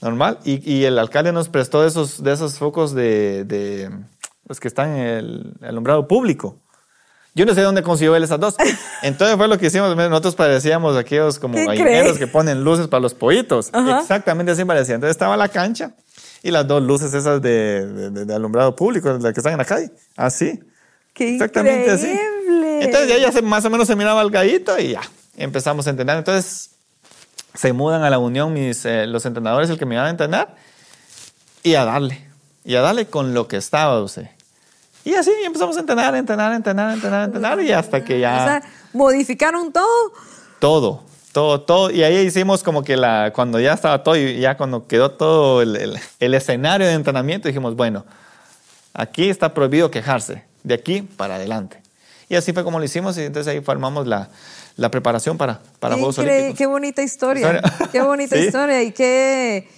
[0.00, 3.90] normal, y, y el alcalde nos prestó esos, de esos focos de, de
[4.46, 6.58] los que están en el alumbrado público.
[7.34, 8.54] Yo no sé dónde consiguió él esas dos.
[9.02, 9.94] Entonces fue lo que hicimos.
[9.94, 13.70] Nosotros parecíamos aquellos como gallineros que ponen luces para los pollitos.
[14.00, 14.94] Exactamente así parecía.
[14.94, 15.92] Entonces estaba la cancha
[16.42, 19.90] y las dos luces esas de, de, alumbrado público, las que están en la calle.
[20.16, 20.60] Así.
[21.12, 22.18] ¡Qué Exactamente así.
[22.80, 25.00] Entonces ya, ya más o menos se miraba el gallito y ya
[25.36, 26.18] empezamos a entrenar.
[26.18, 26.70] Entonces
[27.54, 30.54] se mudan a la unión mis, eh, los entrenadores, el que me iban a entrenar,
[31.62, 32.26] y a darle.
[32.64, 34.28] Y a darle con lo que estaba usted.
[35.04, 38.42] Y así empezamos a entrenar, entrenar, entrenar, entrenar, entrenar, y hasta que ya...
[38.42, 40.12] O sea, modificaron todo.
[40.58, 41.04] Todo
[41.36, 41.90] todo, todo.
[41.90, 45.60] Y ahí hicimos como que la, cuando ya estaba todo y ya cuando quedó todo
[45.60, 48.06] el, el, escenario de entrenamiento, dijimos, bueno,
[48.94, 51.82] aquí está prohibido quejarse, de aquí para adelante.
[52.30, 54.30] Y así fue como lo hicimos y entonces ahí formamos la,
[54.76, 56.56] la preparación para, para Juegos Olímpicos.
[56.56, 57.60] Qué bonita historia,
[57.92, 59.68] qué bonita historia y qué,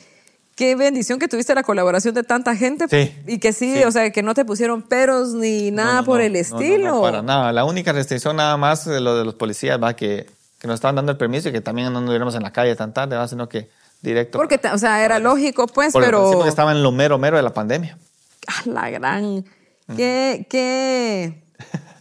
[0.54, 4.12] qué bendición que tuviste la colaboración de tanta gente sí, y que sí, o sea,
[4.12, 6.92] que no te pusieron peros ni nada por el estilo.
[6.92, 7.52] No, para nada.
[7.52, 10.96] La única restricción nada más de lo de los policías va que que nos estaban
[10.96, 13.48] dando el permiso y que también no nos viéramos en la calle tan tarde, sino
[13.48, 13.70] que
[14.02, 14.38] directo.
[14.38, 16.32] Porque, o sea, era lógico, pues, pero...
[16.32, 17.98] porque estaba en lo mero, mero de la pandemia.
[18.46, 19.44] Ah, la gran...
[19.96, 21.42] Qué, qué,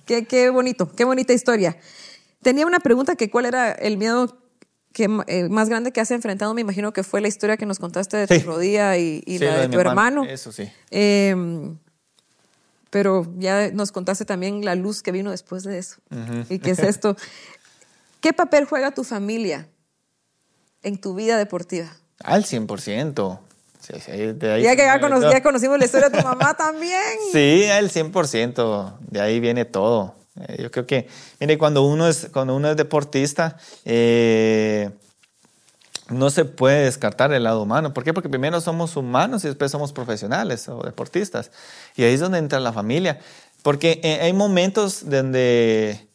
[0.05, 1.77] qué, qué bonito, qué bonita historia.
[2.41, 4.37] Tenía una pregunta que cuál era el miedo
[4.91, 7.79] que, eh, más grande que has enfrentado, me imagino que fue la historia que nos
[7.79, 10.25] contaste de tu rodilla y, la de, tu hermano.
[10.25, 10.69] Eso sí.
[10.91, 11.77] Em,
[12.89, 15.97] pero ya nos contaste también la luz que vino después de eso.
[16.49, 17.15] ¿Y qué es esto?
[18.27, 19.69] ¿Qué papel juega tu familia
[20.83, 21.87] en tu vida deportiva?
[22.21, 23.39] Al 100%.
[23.79, 26.99] Sí, sí, de ahí ya que ya, conocimos la historia de tu mamá también.
[27.31, 28.97] Sí, al 100%.
[28.99, 30.13] De ahí viene todo.
[30.41, 31.07] Eh, yo creo que,
[31.39, 34.89] mire, cuando uno es, cuando uno es deportista, eh,
[36.09, 37.93] no se puede descartar el lado humano.
[37.93, 38.13] ¿Por qué?
[38.13, 41.49] Porque primero somos humanos y después somos profesionales o deportistas.
[41.95, 43.21] Y ahí es donde entra la familia.
[43.63, 46.06] Porque eh, hay momentos donde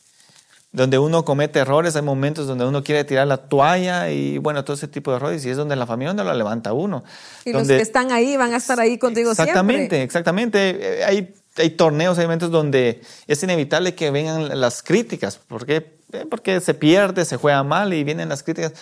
[0.72, 4.74] donde uno comete errores, hay momentos donde uno quiere tirar la toalla y bueno, todo
[4.74, 7.04] ese tipo de errores y es donde la familia no lo levanta uno.
[7.44, 10.02] Y los que están ahí van a estar ahí contigo exactamente, siempre.
[10.02, 11.04] Exactamente, exactamente.
[11.04, 15.36] Hay, hay torneos, hay momentos donde es inevitable que vengan las críticas.
[15.36, 15.98] ¿Por qué?
[16.12, 18.72] Eh, porque se pierde, se juega mal y vienen las críticas.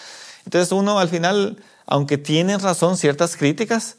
[0.45, 3.97] Entonces uno al final, aunque tiene razón ciertas críticas,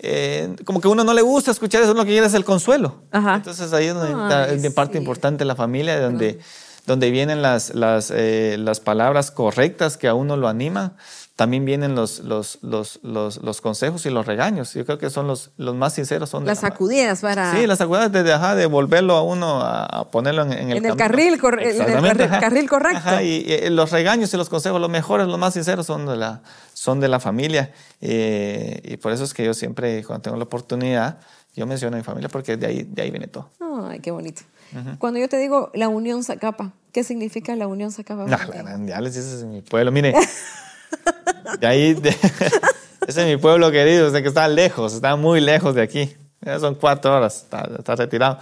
[0.00, 3.02] eh, como que uno no le gusta escuchar eso, lo que quiere es el consuelo.
[3.12, 6.40] Entonces ahí es donde está parte importante de la familia, donde
[6.88, 10.94] donde vienen las, las, eh, las palabras correctas que a uno lo animan,
[11.36, 14.72] también vienen los, los, los, los, consejos y los regaños.
[14.72, 16.30] Yo creo que son los, los más sinceros.
[16.30, 17.52] Son las sacudidas para...
[17.52, 20.96] Sí, las sacudidas de, dejar de volverlo a uno a, ponerlo en, el, en el
[20.96, 23.20] carril, en el carril, correcto.
[23.20, 26.40] y, los regaños y los consejos, los mejores, los más sinceros son de la,
[26.72, 27.70] son de la familia.
[28.00, 31.18] Eh, y por eso es que yo siempre, cuando tengo la oportunidad,
[31.54, 33.50] yo menciono a mi familia porque de ahí, de ahí viene todo.
[33.60, 34.40] Ay, qué bonito.
[34.98, 38.24] Cuando yo te digo la unión Zacapa, ¿qué significa la unión Zacapa?
[38.24, 39.92] No, ya les dices en mi pueblo.
[39.92, 40.14] Mire,
[41.60, 42.00] de ahí,
[43.06, 46.16] ese es mi pueblo querido, sé que está lejos, está muy lejos de aquí.
[46.40, 48.38] Ya son cuatro horas, está, retirado.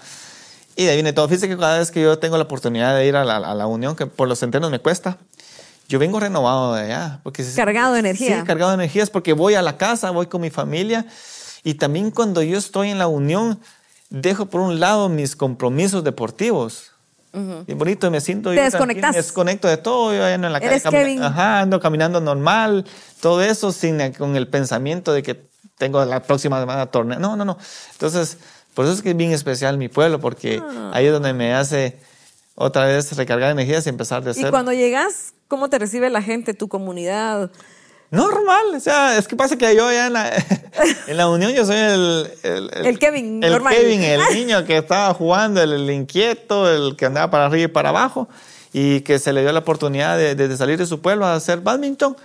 [0.77, 1.29] Y de ahí viene todo.
[1.29, 3.67] Fíjese que cada vez que yo tengo la oportunidad de ir a la, a la
[3.67, 5.17] Unión, que por los centenos me cuesta,
[5.89, 7.21] yo vengo renovado de allá.
[7.23, 8.41] Porque, cargado de energía.
[8.41, 11.07] Sí, cargado de energías porque voy a la casa, voy con mi familia
[11.67, 13.59] y también cuando yo estoy en la unión,
[14.11, 16.93] dejo por un lado mis compromisos deportivos.
[17.67, 18.51] Y bonito, me siento.
[18.51, 19.11] Te desconectas.
[19.11, 20.15] Me desconecto de todo.
[20.15, 21.19] Yo ando en la calle.
[21.21, 22.87] Ajá, ando caminando normal.
[23.21, 27.19] Todo eso sin, con el pensamiento de que tengo la próxima semana torneo.
[27.19, 27.59] No, no, no.
[27.93, 28.39] Entonces,
[28.73, 30.91] por eso es que es bien especial mi pueblo, porque ah.
[30.95, 31.99] ahí es donde me hace
[32.55, 34.49] otra vez recargar energías y empezar de cero.
[34.49, 37.51] Y cuando llegas, ¿cómo te recibe la gente, tu comunidad?
[38.11, 40.33] Normal, o sea, es que pasa que yo ya en la,
[41.07, 42.31] en la unión yo soy el...
[42.43, 47.47] El, Kevin, el Kevin, el niño que estaba jugando, el, inquieto, el que andaba para
[47.47, 48.29] arriba y para abajo,
[48.73, 51.61] y que se le dio la oportunidad de, de salir de su pueblo a hacer
[51.61, 52.17] badminton,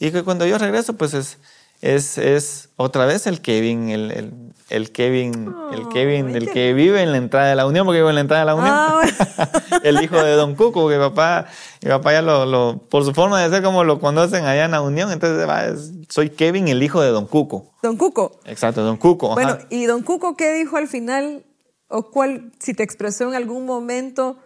[0.00, 1.38] y que cuando yo regreso, pues es
[1.80, 4.32] es, es otra vez el Kevin, el, el,
[4.68, 8.08] el Kevin, el Kevin, el que vive en la entrada de la Unión, porque vive
[8.08, 8.74] en la entrada de la Unión.
[8.74, 9.02] Ah,
[9.84, 11.46] el hijo de Don Cuco, que papá,
[11.82, 14.72] mi papá ya lo, lo, por su forma de ser como lo conocen allá en
[14.72, 17.72] la Unión, entonces soy Kevin, el hijo de Don Cuco.
[17.82, 18.40] Don Cuco.
[18.44, 19.34] Exacto, Don Cuco.
[19.34, 21.44] Bueno, ¿y Don Cuco qué dijo al final?
[21.88, 24.36] ¿O cuál, si te expresó en algún momento?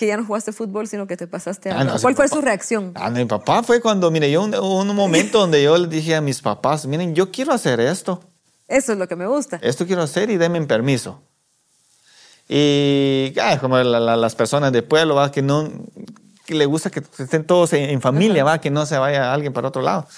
[0.00, 1.78] Que ya no jugaste fútbol, sino que te pasaste a...
[1.78, 2.92] Ah, ¿Cuál fue su reacción?
[2.94, 6.22] Ah, mi papá fue cuando, mire, yo un, un momento donde yo le dije a
[6.22, 8.24] mis papás, miren, yo quiero hacer esto.
[8.66, 9.58] Eso es lo que me gusta.
[9.60, 11.20] Esto quiero hacer y denme permiso.
[12.48, 15.30] Y como las personas de pueblo, ¿va?
[15.30, 15.70] que no
[16.46, 18.58] que le gusta que estén todos en, familia, ¿va?
[18.58, 20.08] que no se vaya alguien para otro lado.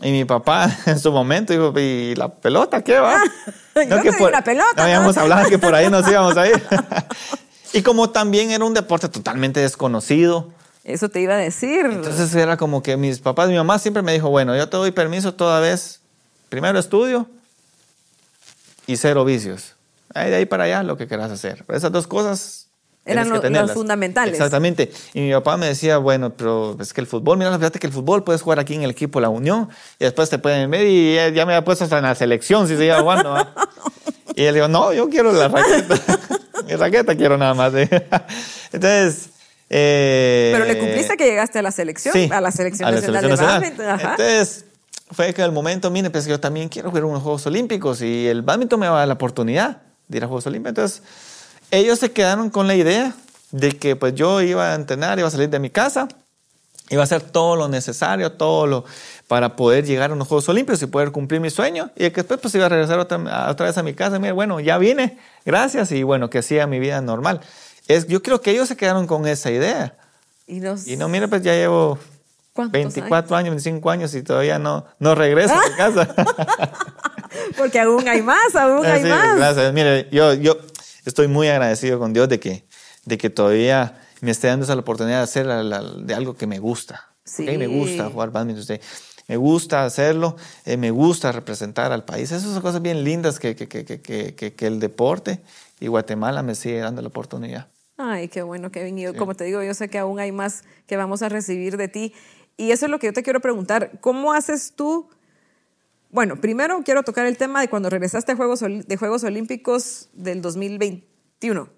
[0.00, 3.22] Y mi papá en su momento dijo, ¿y la pelota qué va?
[3.88, 4.74] no, que por, la pelota.
[4.76, 6.60] No habíamos hablado que por ahí nos íbamos a ir.
[7.72, 10.48] Y como también era un deporte totalmente desconocido.
[10.84, 11.86] Eso te iba a decir.
[11.86, 14.90] Entonces era como que mis papás, mi mamá siempre me dijo, bueno, yo te doy
[14.90, 16.00] permiso toda vez,
[16.48, 17.28] primero estudio
[18.86, 19.74] y cero vicios.
[20.14, 21.64] Ahí de ahí para allá lo que quieras hacer.
[21.68, 22.68] esas dos cosas
[23.08, 24.34] eran los fundamentales.
[24.34, 24.90] Exactamente.
[25.14, 27.92] Y mi papá me decía, bueno, pero es que el fútbol, mira, fíjate que el
[27.92, 31.34] fútbol puedes jugar aquí en el equipo La Unión y después te pueden ver y
[31.34, 33.34] ya, me ha puesto hasta en la selección si sigue jugando.
[34.38, 35.96] y él dijo, no, yo quiero la raqueta.
[36.66, 37.72] mi raqueta quiero nada más.
[38.72, 39.30] Entonces...
[39.68, 43.36] Eh, Pero le cumpliste que llegaste a la selección, sí, a la selección nacional de
[43.36, 44.00] badminton.
[44.00, 44.64] Entonces,
[45.10, 48.42] fue que el momento, mire, pues yo también quiero jugar unos Juegos Olímpicos y el
[48.42, 50.70] badminton me va a dar la oportunidad de ir a Juegos Olímpicos.
[50.70, 51.02] Entonces,
[51.70, 53.14] ellos se quedaron con la idea
[53.50, 56.08] de que pues yo iba a entrenar, iba a salir de mi casa,
[56.90, 58.84] iba a hacer todo lo necesario, todo lo
[59.26, 61.90] para poder llegar a unos Juegos Olímpicos y poder cumplir mi sueño.
[61.96, 64.18] Y que después pues iba a regresar otra, otra vez a mi casa.
[64.18, 65.92] Mira, bueno, ya vine, gracias.
[65.92, 67.40] Y bueno, que hacía mi vida normal.
[67.86, 69.96] Es, yo creo que ellos se quedaron con esa idea.
[70.46, 71.98] Y, y no, mira, pues ya llevo
[72.66, 73.50] 24 años?
[73.50, 76.08] 25 años y todavía no, no regreso a mi casa.
[77.56, 79.36] Porque aún hay más, aún hay más.
[79.36, 79.72] Gracias.
[79.72, 80.58] Mire, yo, yo
[81.04, 82.64] estoy muy agradecido con Dios de que,
[83.04, 87.14] de que todavía me esté dando esa oportunidad de hacer de algo que me gusta.
[87.24, 87.44] Sí.
[87.44, 88.78] Me gusta jugar badminton
[89.28, 92.32] me gusta hacerlo, eh, me gusta representar al país.
[92.32, 95.42] Esas son cosas bien lindas que, que, que, que, el deporte
[95.78, 97.68] y Guatemala me sigue dando la oportunidad.
[97.98, 98.98] Ay, qué bueno, Kevin.
[98.98, 101.88] Y como te digo, yo sé que aún hay más que vamos a recibir de
[101.88, 102.14] ti.
[102.56, 104.00] Y eso es lo que yo te quiero preguntar.
[104.00, 105.10] ¿Cómo haces tú?
[106.10, 110.40] Bueno, primero quiero tocar el tema de cuando regresaste a Juegos, de Juegos Olímpicos del
[110.40, 111.68] 2021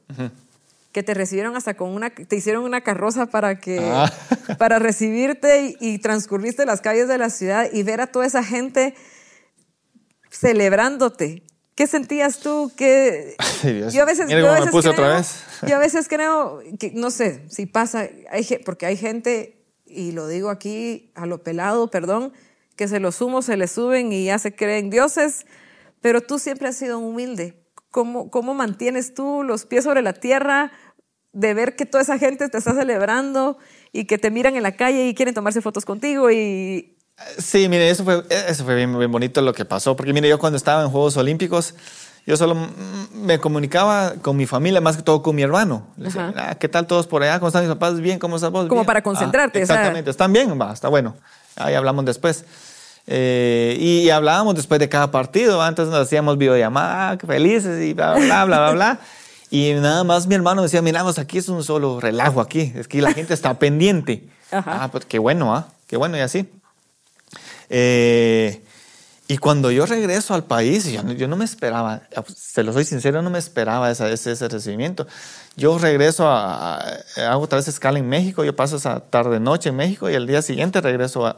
[0.92, 4.12] que te recibieron hasta con una, te hicieron una carroza para que, ah.
[4.58, 8.94] para recibirte y, transcurriste las calles de la ciudad y ver a toda esa gente
[10.30, 11.44] celebrándote.
[11.74, 12.72] ¿Qué sentías tú?
[12.76, 13.36] que
[13.92, 15.44] Yo a veces, yo a veces creo, otra vez.
[15.66, 20.26] yo a veces creo que, no sé, si pasa, hay, porque hay gente, y lo
[20.26, 22.32] digo aquí a lo pelado, perdón,
[22.76, 25.46] que se los sumo, se les suben y ya se creen dioses,
[26.00, 27.59] pero tú siempre has sido humilde
[27.90, 30.72] ¿Cómo, ¿Cómo mantienes tú los pies sobre la tierra
[31.32, 33.58] de ver que toda esa gente te está celebrando
[33.92, 36.96] y que te miran en la calle y quieren tomarse fotos contigo y...
[37.38, 40.38] Sí, mire, eso fue, eso fue bien, bien bonito lo que pasó, porque mire, yo
[40.38, 41.74] cuando estaba en Juegos Olímpicos,
[42.26, 42.56] yo solo
[43.12, 45.86] me comunicaba con mi familia, más que todo con mi hermano.
[45.96, 47.38] Le decía, ah, ¿qué tal todos por allá?
[47.38, 48.00] ¿Cómo están mis papás?
[48.00, 48.68] Bien, ¿cómo estás vos?
[48.68, 49.58] Como para concentrarte.
[49.58, 50.58] Ah, exactamente, ¿están bien?
[50.58, 51.16] Va, está bueno.
[51.56, 52.44] Ahí hablamos después.
[53.06, 55.62] Eh, y, hablábamos después de cada partido.
[55.62, 59.00] Antes nos hacíamos videollamada, felices y bla, bla, bla, bla, bla.
[59.52, 62.72] Y nada más mi hermano decía, miramos, aquí es un solo relajo aquí.
[62.76, 64.28] Es que la gente está pendiente.
[64.52, 65.66] Ah, pues qué bueno, ¿ah?
[65.88, 66.48] Qué bueno y así.
[67.68, 68.62] Eh,
[69.30, 72.02] y cuando yo regreso al país, yo, yo, no me esperaba,
[72.34, 75.06] se lo soy sincero, no me esperaba ese, ese, recibimiento.
[75.54, 76.78] Yo regreso, a,
[77.16, 80.42] hago otra vez escala en México, yo paso esa tarde-noche en México y el día
[80.42, 81.36] siguiente regreso, a,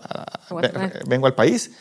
[1.06, 1.72] vengo al país.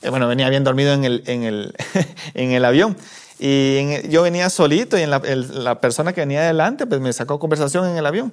[0.00, 1.74] Eh, bueno, venía bien dormido en el, en el,
[2.32, 2.96] en el avión.
[3.38, 7.38] Y yo venía solito y en la, la, persona que venía adelante pues me sacó
[7.38, 8.32] conversación en el avión.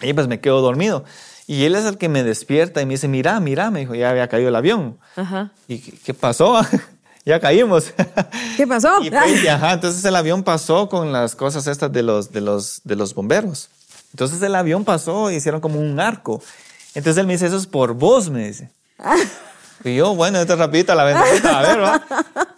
[0.00, 1.04] Y pues me quedo dormido.
[1.46, 4.10] Y él es el que me despierta y me dice, mira, mira, me dijo, ya
[4.10, 4.98] había caído el avión.
[5.16, 5.50] Ajá.
[5.68, 6.60] ¿Y qué, pasó?
[7.24, 7.92] ya caímos.
[8.56, 9.02] ¿Qué pasó?
[9.02, 9.14] y
[9.48, 13.14] ajá, entonces el avión pasó con las cosas estas de los, de los, de los
[13.14, 13.68] bomberos.
[14.12, 16.42] Entonces el avión pasó y hicieron como un arco.
[16.94, 18.70] Entonces él me dice, eso es por vos, me dice.
[19.84, 22.06] Y yo, bueno, esto es rapidito la ventana, a ver, ¿va?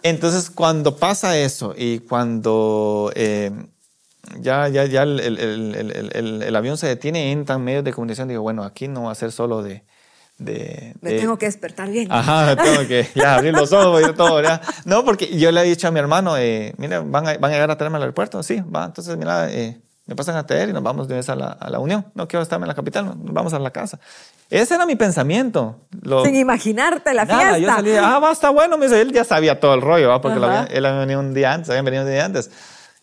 [0.03, 3.51] Entonces, cuando pasa eso y cuando eh,
[4.39, 8.41] ya, ya, ya el, el, el, el, avión se detiene, entran medios de comunicación, digo,
[8.41, 9.83] bueno, aquí no va a ser solo de...
[10.37, 12.11] de, Me tengo que despertar bien.
[12.11, 14.61] Ajá, tengo que ya abrir los ojos y todo, ¿verdad?
[14.85, 17.53] No, porque yo le he dicho a mi hermano, eh, mira, ¿van a, van a
[17.53, 18.41] llegar a traerme al aeropuerto?
[18.43, 21.35] Sí, va, entonces, mira, eh, me pasan a traer y nos vamos de vez a
[21.35, 22.05] la, a la Unión.
[22.13, 23.99] No quiero estarme en la capital, nos vamos a la casa.
[24.51, 25.79] Ese era mi pensamiento.
[26.23, 27.57] Sin imaginarte la fiesta.
[27.57, 28.77] Yo salí, ah, va, está bueno.
[28.77, 30.21] Me dice, él ya sabía todo el rollo, ¿va?
[30.21, 32.51] porque él había venido un día antes, habían venido un día antes.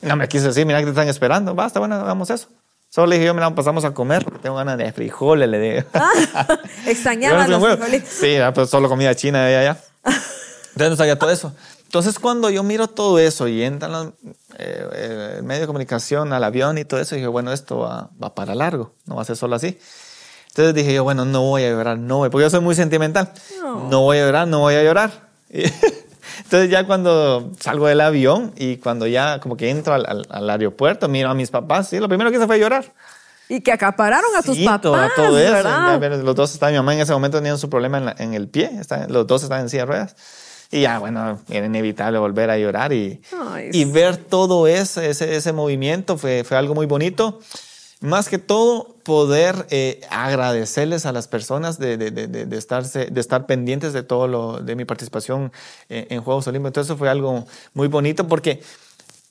[0.03, 1.55] No me quiso decir, mira que te están esperando.
[1.55, 2.49] Va, está bueno, hagamos eso.
[2.89, 5.89] Solo le dije yo, mira, pasamos a comer porque tengo ganas de frijoles, le digo.
[5.95, 6.11] Ah,
[6.87, 8.09] extrañaba los frijoles.
[8.09, 9.79] Sí, pues solo comida china de allá.
[10.05, 11.55] Entonces no sabía todo eso.
[11.85, 14.09] Entonces cuando yo miro todo eso y entran los
[14.59, 18.35] eh, el medio de comunicación al avión y todo eso, dije, bueno, esto va, va
[18.35, 19.79] para largo, no va a ser solo así.
[20.49, 23.33] Entonces dije yo, bueno, no voy a llorar, no voy, porque yo soy muy sentimental.
[23.89, 25.31] No, voy a llorar, no voy a llorar.
[26.45, 31.09] Entonces ya cuando salgo del avión y cuando ya como que entro al, al, aeropuerto,
[31.09, 32.93] miro a mis papás, sí, lo primero que hice fue llorar.
[33.49, 36.23] Y que acapararon a tus papás, todo, todo eso.
[36.23, 38.71] Los dos estaban, mi mamá en ese momento tenía su problema en, en el pie,
[39.09, 40.17] los dos estaban en silla de ruedas.
[40.71, 43.21] Y ya, bueno, era inevitable volver a llorar y,
[43.73, 47.41] y ver todo ese, ese, ese movimiento fue, fue algo muy bonito
[48.03, 53.21] más que todo poder eh, agradecerles a las personas de, de, de, de, estarse, de
[53.21, 55.53] estar pendientes de todo lo de mi participación
[55.89, 56.71] en, en Juegos Olímpicos.
[56.71, 58.61] Entonces eso fue algo muy bonito porque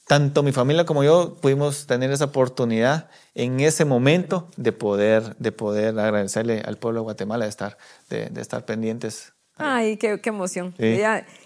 [0.07, 5.51] tanto mi familia como yo pudimos tener esa oportunidad en ese momento de poder, de
[5.51, 7.77] poder agradecerle al pueblo de Guatemala de estar,
[8.09, 9.33] de, estar pendientes.
[9.57, 10.73] Ay, qué, qué emoción.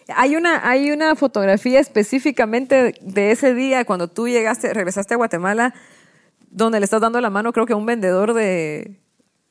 [0.08, 5.74] hay, una, hay una fotografía específicamente de ese día cuando tú llegaste, regresaste a Guatemala
[6.56, 8.98] donde le estás dando la mano, creo que a un vendedor de,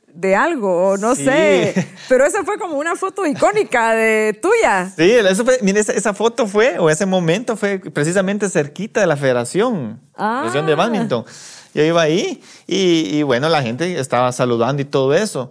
[0.06, 1.74] de algo, o no sé.
[2.08, 4.90] Pero esa fue como una foto icónica de tuya.
[4.96, 9.18] Sí, eso fue, mire, esa, foto fue, o ese momento fue precisamente cerquita de la
[9.18, 10.38] federación, ah.
[10.40, 11.24] federación de badminton.
[11.74, 15.50] Yo iba ahí y, bueno, la gente estaba saludando y todo eso.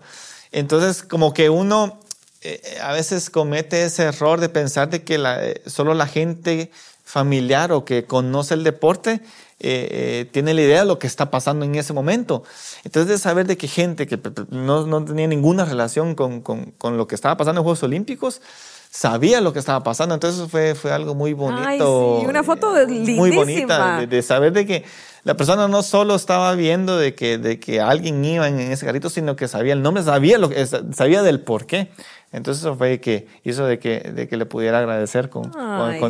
[0.51, 1.99] Entonces, como que uno
[2.41, 6.71] eh, a veces comete ese error de pensar de que la, eh, solo la gente
[7.03, 9.21] familiar o que conoce el deporte
[9.63, 12.43] eh, eh, tiene la idea de lo que está pasando en ese momento.
[12.83, 16.97] Entonces, de saber de que gente que no, no tenía ninguna relación con, con, con,
[16.97, 18.41] lo que estaba pasando en Juegos Olímpicos,
[18.89, 20.13] sabía lo que estaba pasando.
[20.13, 21.65] Entonces, fue, fue algo muy bonito.
[21.65, 22.27] Ay, sí.
[22.27, 23.17] Una foto lindísima.
[23.17, 24.83] Muy bonita, de, saber de que
[25.23, 29.09] la persona no solo estaba viendo de que, de que alguien iba en, ese carrito,
[29.09, 30.49] sino que sabía el nombre, sabía, lo,
[30.93, 31.89] sabía del por qué.
[32.33, 35.61] Entonces eso fue que hizo de que, de que le pudiera agradecer con, con,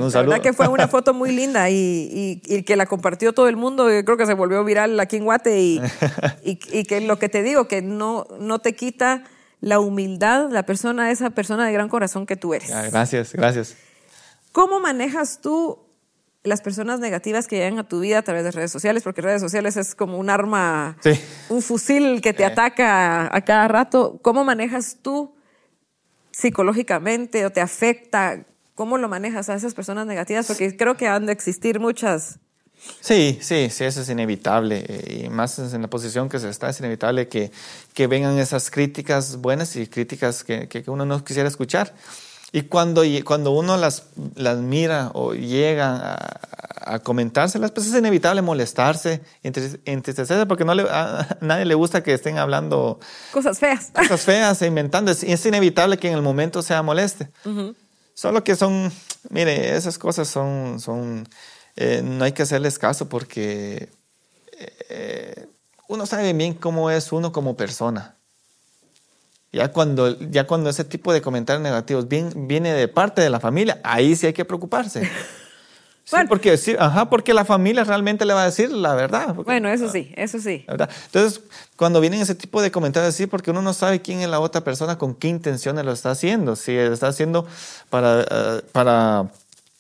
[0.01, 0.31] un saludo.
[0.31, 3.91] verdad que fue una foto muy linda y, y, que la compartió todo el mundo.
[3.91, 5.81] Yo creo que se volvió viral aquí en Guate y,
[6.43, 9.25] y, que lo que te digo, que no, no te quita
[9.59, 12.69] la humildad, la persona, esa persona de gran corazón que tú eres.
[12.89, 13.75] gracias, gracias.
[14.53, 15.79] ¿Cómo manejas tú
[16.43, 19.03] las personas negativas que llegan a tu vida a través de redes sociales?
[19.03, 20.97] Porque redes sociales es como un arma,
[21.49, 24.19] un fusil que te ataca a cada rato.
[24.21, 25.33] ¿Cómo manejas tú?
[26.33, 28.45] Psicológicamente o te afecta?
[28.75, 30.47] ¿Cómo lo manejas a esas personas negativas?
[30.47, 32.39] Porque creo que han de existir muchas.
[32.99, 34.83] Sí, sí, sí, eso es inevitable.
[34.87, 37.51] Eh, y más en la posición que se está, es inevitable que,
[37.93, 41.93] que vengan esas críticas buenas y críticas que, que uno no quisiera escuchar.
[42.55, 44.03] Y cuando, cuando uno las,
[44.35, 46.39] las mira o llega a,
[46.85, 52.13] a comentárselas, pues es inevitable molestarse, entristecerse, porque no le, a, nadie le gusta que
[52.13, 52.99] estén hablando
[53.31, 53.89] cosas feas.
[53.91, 55.11] Cosas feas e inventando.
[55.11, 57.31] Es, es inevitable que en el momento sea moleste.
[58.13, 58.93] Solo que son,
[59.31, 61.27] mire, esas cosas son, son
[61.75, 63.89] eh, no hay que hacerles caso porque
[64.89, 65.47] eh,
[65.87, 68.15] uno sabe bien cómo es uno como persona.
[69.53, 73.79] Ya cuando, ya cuando ese tipo de comentarios negativos viene, de parte de la familia,
[73.83, 75.09] ahí sí hay que preocuparse.
[76.05, 79.33] Sí, porque, sí, ajá, porque la familia realmente le va a decir la verdad.
[79.35, 80.65] bueno, eso sí, eso sí.
[80.67, 80.89] ¿verdad?
[81.05, 81.39] Entonces,
[81.77, 84.65] cuando vienen ese tipo de comentarios así, porque uno no sabe quién es la otra
[84.65, 86.57] persona, con qué intenciones lo está haciendo.
[86.57, 87.47] Si lo está haciendo
[87.89, 88.21] para...
[88.29, 89.31] Eh, para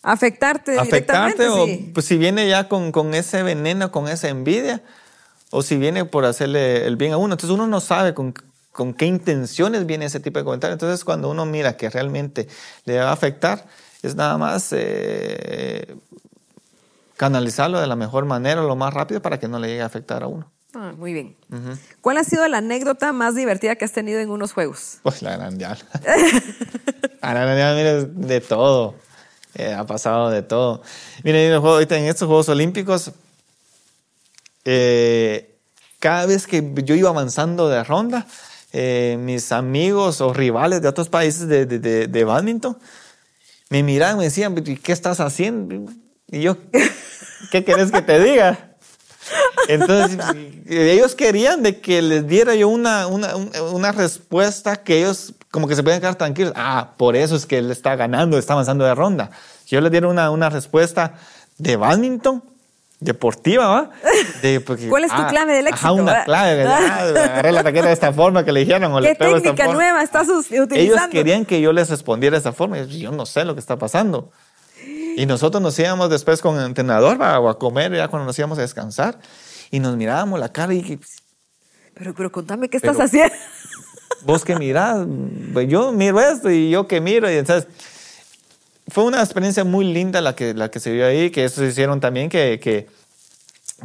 [0.01, 4.81] afectarte, afectarte o pues, si viene ya con, con ese veneno, con esa envidia,
[5.49, 7.33] o si viene por hacerle el bien a uno.
[7.33, 8.33] Entonces uno no sabe con,
[8.73, 10.73] con qué intenciones viene ese tipo de comentario.
[10.73, 12.49] Entonces, cuando uno mira que realmente
[12.83, 13.65] le va a afectar,
[14.01, 15.95] es nada más eh,
[17.15, 20.23] canalizarlo de la mejor manera, lo más rápido para que no le llegue a afectar
[20.23, 20.51] a uno.
[20.73, 21.37] Ah, muy bien.
[22.01, 24.97] ¿Cuál ha sido la anécdota más divertida que has tenido en unos juegos?
[25.03, 25.77] Pues la grandial.
[27.21, 28.95] la grandial, mire, de todo.
[29.53, 30.81] Eh, ha pasado de todo.
[31.23, 33.11] Ahorita en estos Juegos Olímpicos,
[34.65, 35.55] eh,
[35.99, 38.25] cada vez que yo iba avanzando de ronda,
[38.73, 42.75] eh, mis amigos o rivales de otros países de, de, de, badminton
[43.69, 45.91] me miraban y me decían, ¿qué estás haciendo?
[46.27, 46.57] Y yo,
[47.51, 48.73] ¿qué querés que te diga?
[49.67, 50.17] Entonces,
[50.67, 55.75] ellos querían de que les diera yo una, una, una, respuesta que ellos como que
[55.75, 56.53] se pueden quedar tranquilos.
[56.55, 59.31] Ah, por eso es que él está ganando, está avanzando de ronda.
[59.67, 61.13] Yo les diera una, una respuesta
[61.57, 62.43] de badminton,
[63.03, 63.89] deportiva, ¿va?
[64.89, 65.93] ¿Cuál es tu ah, clave del éxito?
[65.93, 67.17] una clave, ¿verdad?
[67.17, 68.93] agarré la raqueta de esta forma que le dijeron.
[68.93, 70.75] O ¿Qué técnica nueva estás utilizando?
[70.75, 72.81] Ellos querían que yo les respondiera de esa forma.
[72.83, 74.31] Yo no sé lo que está pasando.
[75.15, 78.57] Y nosotros nos íbamos después con el entrenador o a comer, ya cuando nos íbamos
[78.57, 79.19] a descansar,
[79.69, 80.99] y nos mirábamos la cara y...
[81.93, 83.35] Pero, pero contame, ¿qué estás haciendo?
[84.25, 85.05] Vos que mirás,
[85.53, 87.67] pues yo miro esto y yo que miro, y entonces
[88.87, 91.99] fue una experiencia muy linda la que, la que se vio ahí, que eso hicieron
[91.99, 92.87] también que, que,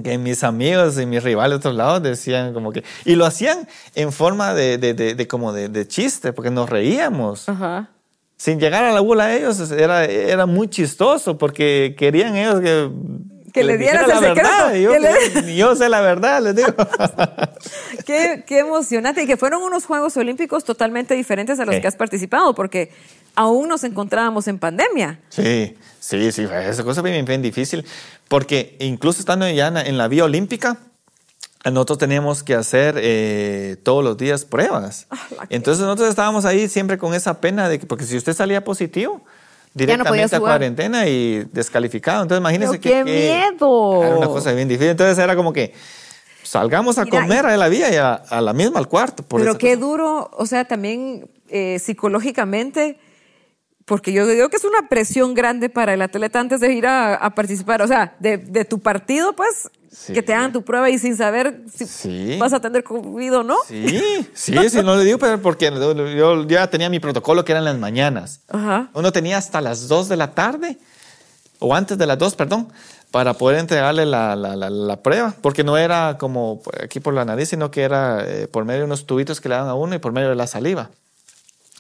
[0.02, 2.82] que, mis amigos y mis rivales de otros lados decían como que...
[3.04, 7.48] Y lo hacían en forma de, de, de, como de, chiste, porque nos reíamos.
[7.48, 7.90] Ajá.
[8.36, 12.90] Sin llegar a la bula a ellos era, era muy chistoso, porque querían ellos que...
[13.52, 14.74] Que, le dieras la verdad.
[14.74, 14.92] Yo,
[15.48, 16.68] yo, sé la verdad, les digo.
[18.06, 19.22] qué, qué, emocionante.
[19.22, 22.92] Y que fueron unos Juegos Olímpicos totalmente diferentes a los que has participado, porque
[23.38, 25.20] aún nos encontrábamos en pandemia.
[25.28, 27.86] Sí, sí, sí, esa cosa bien, bien difícil,
[28.26, 30.78] porque incluso estando ya en la vía olímpica,
[31.64, 35.06] nosotros teníamos que hacer eh, todos los días pruebas.
[35.10, 38.64] Ah, Entonces nosotros estábamos ahí siempre con esa pena de que, porque si usted salía
[38.64, 39.22] positivo,
[39.72, 42.22] directamente a cuarentena y descalificado.
[42.22, 42.90] Entonces imagínese que...
[42.90, 44.02] ¡Qué miedo!
[44.02, 44.90] Era una cosa bien difícil.
[44.90, 45.74] Entonces era como que
[46.42, 49.22] salgamos a comer a la vía y a, la misma al cuarto.
[49.28, 52.98] pero qué duro, o sea, también eh, psicológicamente
[53.88, 57.32] porque yo digo que es una presión grande para el atleta antes de ir a,
[57.34, 59.70] participar, o sea, de, tu partido, pues,
[60.06, 63.56] que te hagan tu prueba y sin saber si vas a tener COVID o no.
[63.66, 65.72] Sí, sí, sí, no le digo, pero porque
[66.16, 68.42] yo ya tenía mi protocolo que eran las mañanas.
[68.48, 68.90] Ajá.
[68.92, 70.78] Uno tenía hasta las 2 de la tarde,
[71.58, 72.68] o antes de las 2, perdón,
[73.10, 77.48] para poder entregarle la, la, la, prueba, porque no era como aquí por la nariz,
[77.48, 79.98] sino que era eh, por medio de unos tubitos que le daban a uno y
[79.98, 80.90] por medio de la saliva.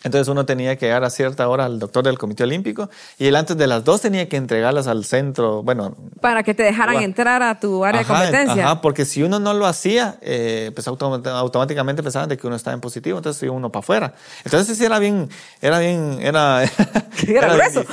[0.04, 2.88] Entonces uno tenía que llegar a cierta hora al doctor del Comité Olímpico
[3.18, 5.96] y él antes de las dos tenía que entregarlas al centro, bueno...
[6.20, 8.64] Para que te dejaran entrar a tu área de competencia.
[8.64, 12.74] Ajá, porque si uno no lo hacía, eh, pues automáticamente pensaban de que uno estaba
[12.74, 14.14] en positivo, entonces iba uno para afuera.
[14.44, 15.28] Entonces sí era bien,
[15.60, 16.62] era bien, era...
[17.26, 17.84] era, grueso.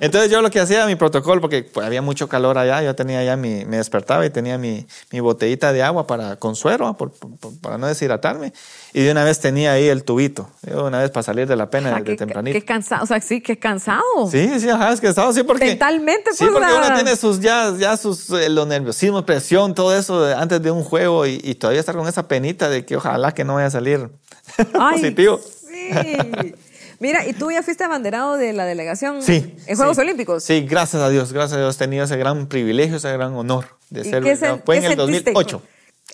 [0.00, 3.22] Entonces yo lo que hacía, mi protocolo, porque pues, había mucho calor allá, yo tenía
[3.22, 6.96] ya mi, me despertaba y tenía mi, mi botellita de agua para, con suero,
[7.62, 8.52] para no deshidratarme.
[8.96, 10.48] Y de una vez tenía ahí el tubito.
[10.72, 12.58] una vez para salir de la pena de, tempranito.
[12.58, 14.00] Qué cansado, o sea, sí, qué cansado.
[14.30, 15.66] Sí, sí, ajá, es cansado, sí, porque...
[15.66, 16.38] Mentalmente, pues.
[16.38, 20.62] Sí, porque uno tiene sus, ya, ya sus, eh, los nerviosismos, presión, todo eso antes
[20.62, 23.66] de un juego y, todavía estar con esa penita de que ojalá que no vaya
[23.66, 24.08] a salir
[24.72, 25.42] positivo.
[25.44, 25.90] Sí.
[26.98, 30.42] Mira, ¿y tú ya fuiste abanderado de la delegación sí, en Juegos Olímpicos?
[30.42, 33.66] Sí, gracias a Dios, gracias a Dios he tenido ese gran privilegio, ese gran honor
[33.90, 34.62] de ser.
[34.64, 35.62] Fue en el 2008.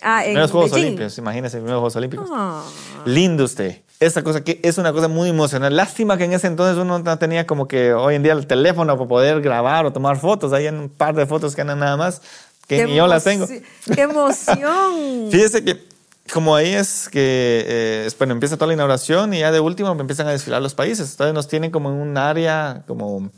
[0.03, 2.29] Ah, en primeros Juegos Olímpicos, imagínese, primeros Juegos Olímpicos.
[2.31, 2.63] Ah.
[3.05, 3.81] Lindo usted.
[3.99, 5.75] Esta cosa que es una cosa muy emocional.
[5.75, 8.97] Lástima que en ese entonces uno no tenía como que hoy en día el teléfono
[8.97, 10.51] para poder grabar o tomar fotos.
[10.51, 12.21] Hay un par de fotos que andan nada más
[12.67, 13.47] que ni yo las tengo.
[13.47, 15.27] ¡Qué emoción!
[15.31, 15.93] Fíjese que
[16.31, 20.27] como ahí es que, eh, bueno, empieza toda la inauguración y ya de último empiezan
[20.27, 21.11] a desfilar los países.
[21.11, 23.29] Entonces nos tienen como en un área como...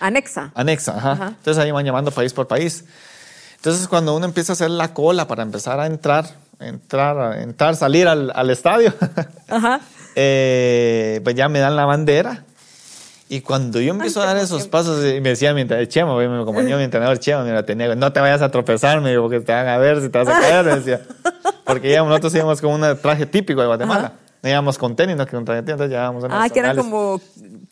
[0.00, 0.52] Anexa.
[0.54, 1.34] Anexa, ajá.
[1.38, 2.84] Entonces ahí van llamando país por país.
[3.58, 6.26] Entonces, cuando uno empieza a hacer la cola para empezar a entrar,
[6.60, 8.94] entrar, entrar, salir al, al estadio,
[10.14, 12.44] eh, pues ya me dan la bandera.
[13.28, 16.78] Y cuando yo empiezo a dar esos pasos, y me decía mi Chema, me acompañó
[16.78, 19.68] mi entrenador Chema, mira, tenía, no te vayas a tropezar, me dijo, porque te van
[19.68, 21.02] a ver si te vas a caer, me decía.
[21.64, 24.12] Porque ya, nosotros íbamos con un traje típico de Guatemala.
[24.42, 27.20] No íbamos con tenis, no que con traje entonces llevábamos Ah, que eran como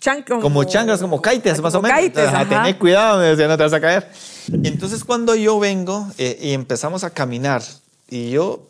[0.01, 0.41] chanclas.
[0.41, 1.97] Como changas, como kaites, más o menos.
[1.97, 4.11] Kaites, Tenés cuidado, me no te vas a caer.
[4.49, 7.63] Y entonces cuando yo vengo eh, y empezamos a caminar
[8.09, 8.67] y yo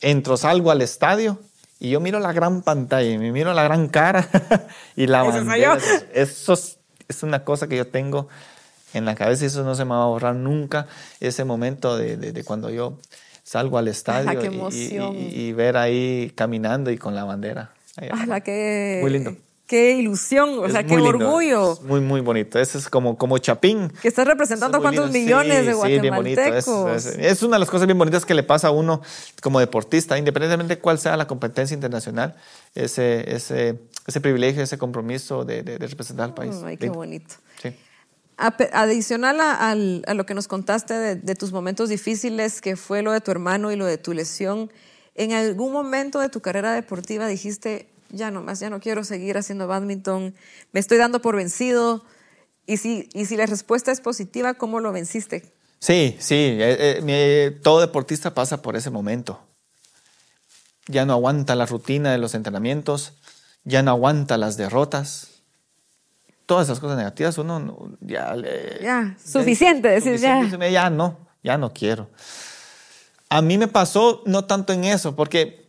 [0.00, 1.38] entro, salgo al estadio
[1.78, 4.28] y yo miro la gran pantalla y me miro la gran cara
[4.96, 5.78] y la bandera.
[6.12, 8.28] Eso, es, una cosa que yo tengo
[8.92, 10.86] en la cabeza y eso no se me va a borrar nunca.
[11.20, 12.98] Ese momento de, de, cuando yo
[13.50, 17.72] salgo al estadio y, ver ahí caminando y con la bandera.
[18.44, 19.34] qué, Muy lindo.
[19.66, 21.76] qué ilusión, o sea, qué orgullo.
[21.82, 22.60] muy, muy bonito.
[22.60, 23.92] Ese es como, como Chapín.
[24.00, 27.02] Que estás representando a cuántos millones de guatemaltecos.
[27.02, 29.02] Sí, es, una de las cosas bien bonitas que le pasa a uno
[29.42, 32.36] como deportista, independientemente de cuál sea la competencia internacional,
[32.76, 36.54] ese, ese, ese privilegio, ese compromiso de, representar al país.
[36.64, 37.34] Ay, qué bonito.
[37.60, 37.74] Sí.
[38.40, 39.74] Adicional a,
[40.14, 43.76] lo que nos contaste de, tus momentos difíciles, que fue lo de tu hermano y
[43.76, 44.72] lo de tu lesión,
[45.14, 49.36] ¿en algún momento de tu carrera deportiva dijiste, ya no más, ya no quiero seguir
[49.36, 50.34] haciendo badminton,
[50.72, 52.04] me estoy dando por vencido.
[52.66, 55.52] Y si, y si la respuesta es positiva, ¿cómo lo venciste?
[55.78, 59.40] Sí, sí, eh, eh, todo deportista pasa por ese momento.
[60.86, 63.14] Ya no aguanta la rutina de los entrenamientos,
[63.64, 65.29] ya no aguanta las derrotas.
[66.50, 68.34] Todas esas cosas negativas, uno ya...
[68.82, 70.42] ya, suficiente, decir ya.
[70.68, 72.10] Ya no, ya no quiero.
[73.28, 75.64] A mí me pasó no tanto en eso, porque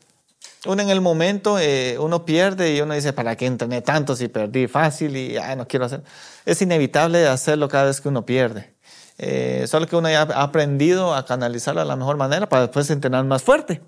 [0.66, 4.28] uno en el momento, eh, uno pierde y uno dice, ¿para qué entrené tanto si
[4.28, 6.02] perdí fácil y no quiero hacer?
[6.48, 8.74] Es inevitable hacerlo cada vez que uno pierde.
[9.20, 12.90] Eh, solo que uno ya ha aprendido a canalizarlo de la mejor manera para después
[12.90, 13.82] entrenar más fuerte.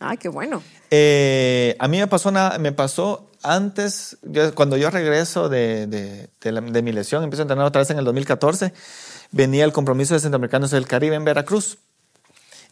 [0.00, 0.62] Ah, qué bueno.
[0.90, 4.18] Eh, a mí me pasó, una, me pasó antes,
[4.54, 8.04] cuando yo regreso de, de, de, mi lesión, empiezo a entrenar otra vez en el
[8.04, 8.72] 2014,
[9.32, 11.78] venía el compromiso de Centroamericanos del Caribe en Veracruz.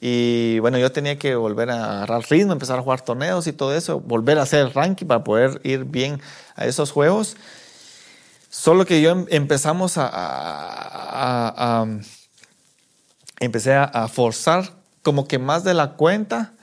[0.01, 3.75] Y bueno, yo tenía que volver a agarrar ritmo, empezar a jugar torneos y todo
[3.75, 6.21] eso, volver a hacer ranking para poder ir bien
[6.55, 7.37] a esos juegos.
[8.51, 11.87] Solo que yo em, empezamos a,
[13.41, 14.71] empecé a, forzar
[15.03, 16.55] como que más de la cuenta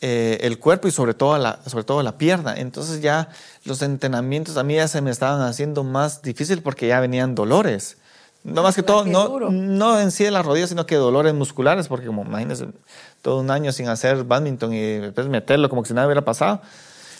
[0.00, 2.54] eh, el cuerpo y sobre todo, la, sobre todo la pierna.
[2.56, 3.30] Entonces ya
[3.64, 7.96] los entrenamientos a mí ya se me estaban haciendo más difícil porque ya venían dolores.
[8.44, 11.88] No más que todo, no, no en sí de las rodillas, sino que dolores musculares,
[11.88, 12.68] porque como imagínense,
[13.20, 16.62] todo un año sin hacer badminton y después meterlo como que si nada hubiera pasado.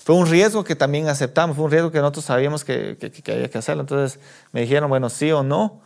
[0.05, 3.51] Fue un riesgo que también aceptamos, fue un riesgo que nosotros sabíamos que, que, había
[3.51, 3.83] que hacerlo.
[3.83, 4.21] Entonces
[4.53, 5.81] me dijeron, bueno, sí o no,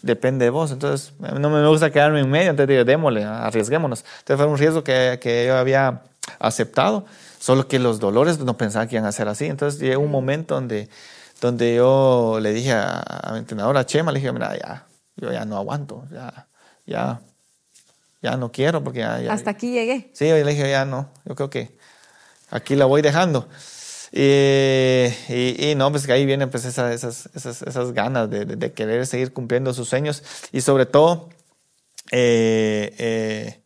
[0.00, 0.72] depende de vos.
[0.72, 4.04] Entonces no me gusta quedarme en medio, entonces digo, démosle, arriesguémonos.
[4.20, 6.02] Entonces fue un riesgo que, que yo había
[6.38, 7.06] aceptado,
[7.38, 9.46] solo que los dolores no pensaba que iban a ser así.
[9.46, 10.88] Entonces llegó un momento donde
[11.42, 15.56] donde yo le dije a, mi entrenadora Chema, le dije, mira, ya, yo ya no
[15.56, 16.46] aguanto, ya,
[16.86, 17.20] ya,
[18.22, 19.32] ya no quiero porque ya...
[19.32, 20.08] Hasta aquí llegué.
[20.14, 21.76] Sí, yo le dije, ya no, yo creo que
[22.48, 23.48] aquí la voy dejando.
[24.12, 28.72] Y, y, no, pues que ahí vienen pues esas, esas, esas, esas ganas de, de,
[28.72, 31.28] querer seguir cumpliendo sus sueños y sobre todo
[32.12, 33.61] eh, eh,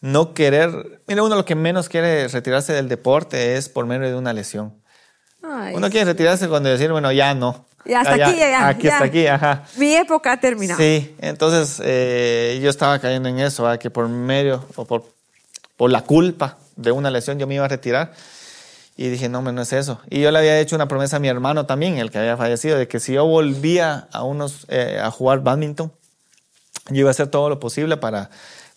[0.00, 4.14] no querer, mira, uno lo que menos quiere retirarse del deporte es por medio de
[4.14, 4.74] una lesión.
[5.42, 7.66] Uno quiere retirarse cuando decir, bueno, ya no.
[7.84, 9.64] Ya hasta aquí, ya, Aquí hasta aquí, ajá.
[9.76, 10.78] Mi época ha terminado.
[10.78, 15.04] Sí, entonces eh, yo estaba cayendo en eso, que por medio o por,
[15.76, 18.12] por la culpa de una lesión yo me iba a retirar.
[18.96, 19.98] Y dije, no, no es eso.
[20.10, 22.76] Y yo le había hecho una promesa a mi hermano también, el que había fallecido,
[22.76, 25.90] de que si yo volvía a, unos, eh, a jugar badminton,
[26.90, 28.28] yo iba a hacer todo lo posible para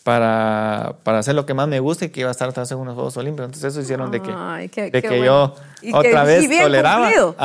[0.04, 2.78] para, para hacer lo que más me gusta y que iba a estar atrás en
[2.78, 3.46] unos Juegos Olímpicos.
[3.46, 5.56] Entonces eso hicieron de que, de que yo
[5.94, 7.10] otra vez y bien toleraba.
[7.10, 7.36] Cumplido.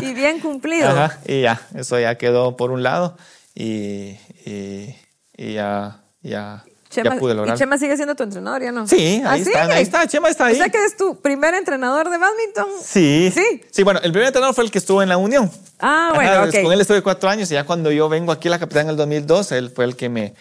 [0.00, 1.10] Y bien cumplido.
[1.26, 3.16] Y ya, eso ya quedó por un lado
[3.54, 4.94] y, y,
[5.36, 7.56] ya, ya, ya pude lograr.
[7.56, 8.86] ¿Y Chema sigue siendo tu entrenador ya no?
[8.86, 10.54] Sí, ahí, ¿Ah, está, ahí está, Chema está ahí.
[10.54, 12.66] O sea que es tu primer entrenador de badminton.
[12.80, 13.32] Sí.
[13.34, 13.62] Sí.
[13.72, 15.50] Sí, bueno, el primer entrenador fue el que estuvo en la Unión.
[15.80, 18.60] Ah, bueno, Con él estuve cuatro años y ya cuando yo vengo aquí a la
[18.60, 20.34] capital en el 2002, él fue el que me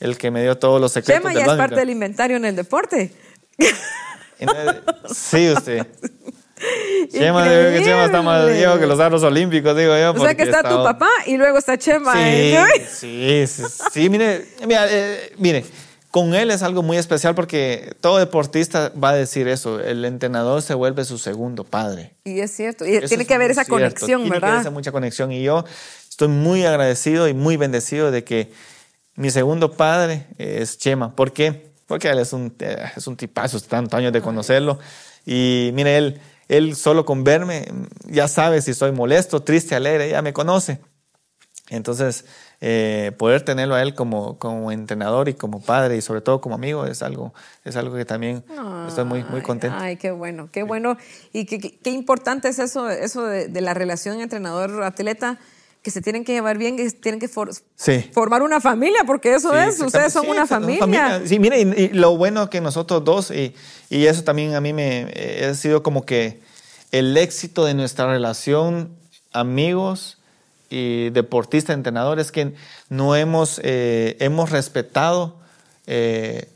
[0.00, 1.22] el que me dio todos los secretos.
[1.22, 3.12] Chema ya es parte del inventario en el deporte.
[5.14, 5.86] Sí, usted.
[7.10, 10.12] Chema, digo que Chema está más viejo que los aros olímpicos, digo yo.
[10.12, 12.14] O sea que está tu papá y luego está Chema.
[12.16, 12.86] ¿eh?
[12.90, 15.64] Sí, sí, sí, mire, eh, mire,
[16.10, 20.60] con él es algo muy especial porque todo deportista va a decir eso, el entrenador
[20.62, 22.14] se vuelve su segundo padre.
[22.24, 24.40] Y es cierto, y tiene que haber esa conexión, ¿verdad?
[24.40, 25.64] Tiene que haber mucha conexión y yo
[26.08, 28.52] estoy muy agradecido y muy bendecido de que
[29.20, 31.14] mi segundo padre es Chema.
[31.14, 31.72] ¿Por qué?
[31.86, 32.54] Porque él es un,
[32.96, 34.78] es un tipazo, tantos años de conocerlo.
[35.26, 37.68] Y mire, él, él solo con verme
[38.06, 40.80] ya sabe si soy molesto, triste, alegre, ya me conoce.
[41.68, 42.24] Entonces,
[42.62, 46.54] eh, poder tenerlo a él como, como entrenador y como padre y sobre todo como
[46.54, 48.42] amigo es algo, es algo que también
[48.88, 49.76] estoy muy, muy contento.
[49.78, 50.96] Ay, qué bueno, qué bueno.
[51.34, 55.38] Y qué, qué importante es eso, eso de, de la relación entrenador-atleta
[55.82, 59.80] que se tienen que llevar bien, que tienen que formar una familia, porque eso es,
[59.80, 61.22] ustedes son una familia.
[61.24, 63.54] Sí, mire, y, lo bueno que nosotros dos, y,
[63.88, 66.40] y, eso también a mí me eh, ha sido como que
[66.92, 68.94] el éxito de nuestra relación,
[69.32, 70.18] amigos
[70.68, 72.54] y deportistas, entrenadores, que
[72.90, 75.36] no hemos, eh, hemos respetado
[75.86, 76.48] eh,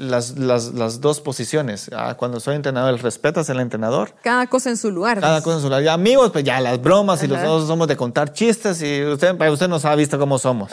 [0.00, 1.90] las, las, dos posiciones.
[1.94, 4.14] Ah, cuando soy entrenador, el respetas al entrenador.
[4.22, 5.20] Cada cosa en su lugar.
[5.20, 5.82] Cada cosa en su lugar.
[5.82, 9.36] Y amigos, pues ya las bromas y los dos somos de contar chistes y usted,
[9.36, 10.70] pues, usted nos ha visto cómo somos.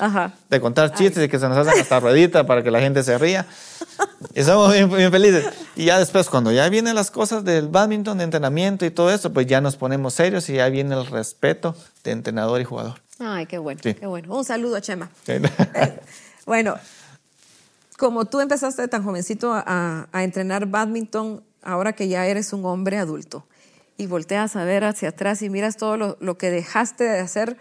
[0.50, 3.18] De contar chistes y que se nos hacen hasta ruedita para que la gente se
[3.18, 3.46] ría.
[4.34, 5.46] y somos bien, felices.
[5.76, 9.34] Y ya después, cuando ya vienen las cosas del badminton, de entrenamiento y todo eso,
[9.34, 13.02] pues ya nos ponemos serios y ya viene el respeto de entrenador y jugador.
[13.20, 14.36] Ay, qué bueno, qué bueno.
[14.36, 15.10] Un saludo a Chema.
[15.28, 16.00] Eh,
[16.46, 16.76] bueno,
[17.98, 23.46] como tú empezaste tan jovencito a, entrenar badminton, ahora que ya eres un hombre adulto
[23.98, 27.58] y volteas a ver hacia atrás y miras todo lo, que dejaste de hacer,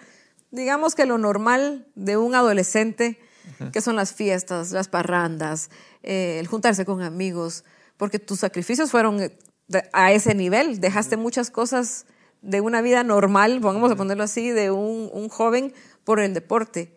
[0.51, 3.18] digamos que lo normal de un adolescente,
[3.72, 5.70] que son las fiestas, las parrandas,
[6.03, 7.64] eh, el juntarse con amigos,
[7.97, 9.32] porque tus sacrificios fueron
[9.95, 12.05] a ese nivel, dejaste muchas cosas
[12.43, 15.72] de una vida normal, vamos a ponerlo así, de un, un joven
[16.05, 16.96] por el deporte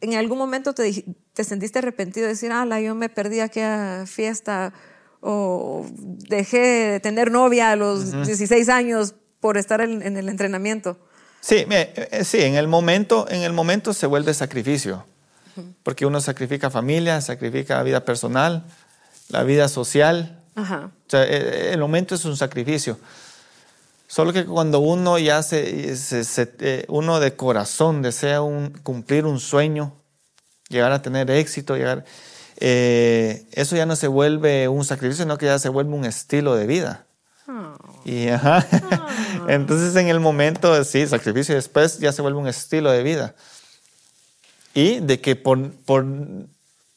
[0.00, 4.72] en algún momento te, te sentiste arrepentido de decir, ah, yo me perdí aquella fiesta
[5.20, 10.98] o dejé de tener novia a los 16 años por estar en, el entrenamiento?
[11.40, 15.04] Sí, eh, sí, en el momento, en el momento se vuelve sacrificio,
[15.82, 18.64] porque uno sacrifica familia, sacrifica vida personal,
[19.28, 20.42] la vida social.
[20.54, 20.90] Ajá.
[21.06, 22.98] O sea, eh, eh, el momento es un sacrificio.
[24.06, 25.94] Solo que cuando uno ya se,
[26.60, 29.92] eh, uno de corazón desea un, cumplir un sueño,
[30.68, 32.04] llegar a tener éxito, llegar,
[32.58, 36.54] eh, eso ya no se vuelve un sacrificio, sino que ya se vuelve un estilo
[36.54, 37.06] de vida.
[37.48, 37.76] Oh.
[38.04, 38.64] Y, ah.
[39.48, 43.34] Entonces en el momento, sí, sacrificio, y después ya se vuelve un estilo de vida.
[44.74, 46.04] Y de que por, por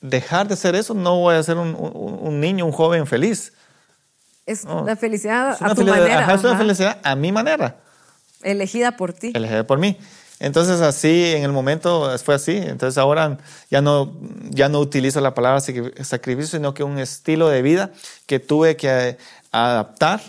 [0.01, 3.53] dejar de ser eso no voy a ser un, un niño, un joven feliz.
[4.47, 6.33] Es la felicidad a tu manera.
[6.33, 7.75] es una felicidad a mi manera.
[8.41, 9.33] Elegida por ti.
[9.35, 9.97] Elegida por mí.
[10.39, 12.55] Entonces así, en el momento fue así.
[12.55, 13.37] Entonces ahora
[13.69, 14.15] ya no,
[14.49, 17.91] ya no utilizo la palabra sacrificio, sino que un estilo de vida
[18.25, 19.17] que tuve que
[19.51, 20.21] adaptar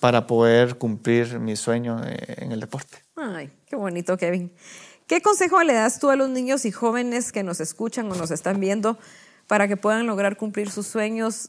[0.00, 2.98] para poder cumplir mi sueño eh, en el deporte.
[3.16, 4.52] Ay, qué bonito, Kevin.
[5.06, 8.30] ¿Qué consejo le das tú a los niños y jóvenes que nos escuchan o nos
[8.30, 8.98] están viendo
[9.46, 11.48] para que puedan lograr cumplir sus sueños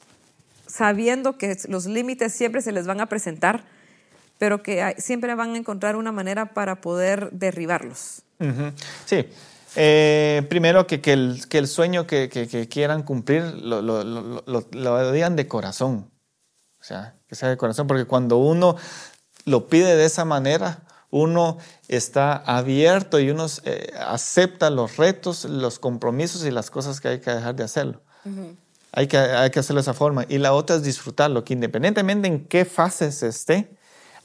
[0.74, 3.63] sabiendo que los límites siempre se les van a presentar,
[4.39, 8.24] pero que siempre van a encontrar una manera para poder derribarlos.
[9.05, 9.28] Sí.
[9.76, 14.67] Eh, primero que, que, el, que, el, sueño que, que quieran cumplir lo, lo, lo,
[14.71, 16.11] lo, digan de corazón.
[16.80, 18.76] O sea, que sea de corazón, porque cuando uno
[19.45, 25.78] lo pide de esa manera, uno está abierto y uno eh, acepta los retos, los
[25.78, 28.01] compromisos y las cosas que hay que dejar de hacerlo.
[28.96, 30.26] Hay que, hay que hacerlo de esa forma.
[30.30, 33.76] Y la otra es disfrutarlo, que independientemente en qué fase se esté,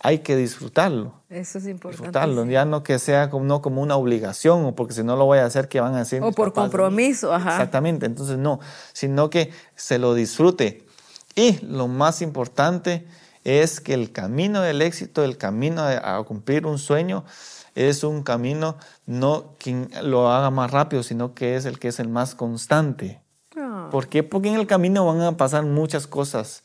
[0.01, 1.14] hay que disfrutarlo.
[1.31, 2.03] Eso es importante.
[2.03, 5.25] Disfrutarlo, ya no que sea como, no como una obligación o porque si no lo
[5.25, 6.05] voy a hacer, ¿qué van a?
[6.23, 7.53] O por compromiso, ajá.
[7.53, 8.61] Exactamente, entonces no,
[8.93, 10.87] sino que se lo disfrute.
[11.35, 13.07] Y lo más importante
[13.45, 17.25] es que el camino del éxito, el camino a cumplir un sueño,
[17.75, 22.01] es un camino no quien lo haga más rápido, sino que es el que es
[22.01, 23.23] el más constante.
[23.91, 24.22] ¿Por qué?
[24.22, 26.62] Porque en el camino van a pasar muchas cosas,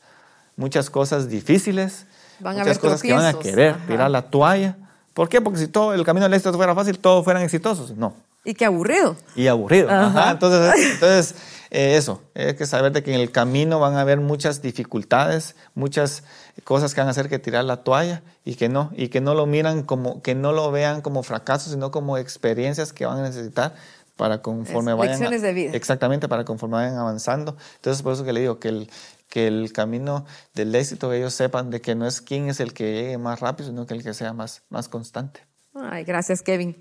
[0.56, 2.06] muchas cosas difíciles,
[2.40, 4.76] muchas cosas que van a querer tirar la toalla.
[5.12, 5.40] ¿Por qué?
[5.40, 7.96] Porque si todo el camino del éxito fuera fácil, todos fueran exitosos.
[7.96, 8.14] No.
[8.44, 9.16] Y qué aburrido.
[9.34, 9.88] Y aburrido.
[9.90, 11.34] Entonces, entonces
[11.70, 15.56] eh, eso, hay que saber de que en el camino van a haber muchas dificultades,
[15.74, 16.22] muchas
[16.62, 19.34] cosas que van a hacer que tirar la toalla y que no, y que no
[19.34, 23.22] lo miran como, que no lo vean como fracaso, sino como experiencias que van a
[23.22, 23.74] necesitar
[24.16, 25.40] para conforme vayan.
[25.40, 25.72] de vida.
[25.74, 27.56] Exactamente, para conforme vayan avanzando.
[27.76, 28.90] Entonces, por eso que le digo que el,
[29.28, 32.72] que el camino del éxito, que ellos sepan de que no es quién es el
[32.72, 35.40] que llegue más rápido, sino que el que sea más, más constante.
[35.74, 36.76] Ay, gracias, Kevin.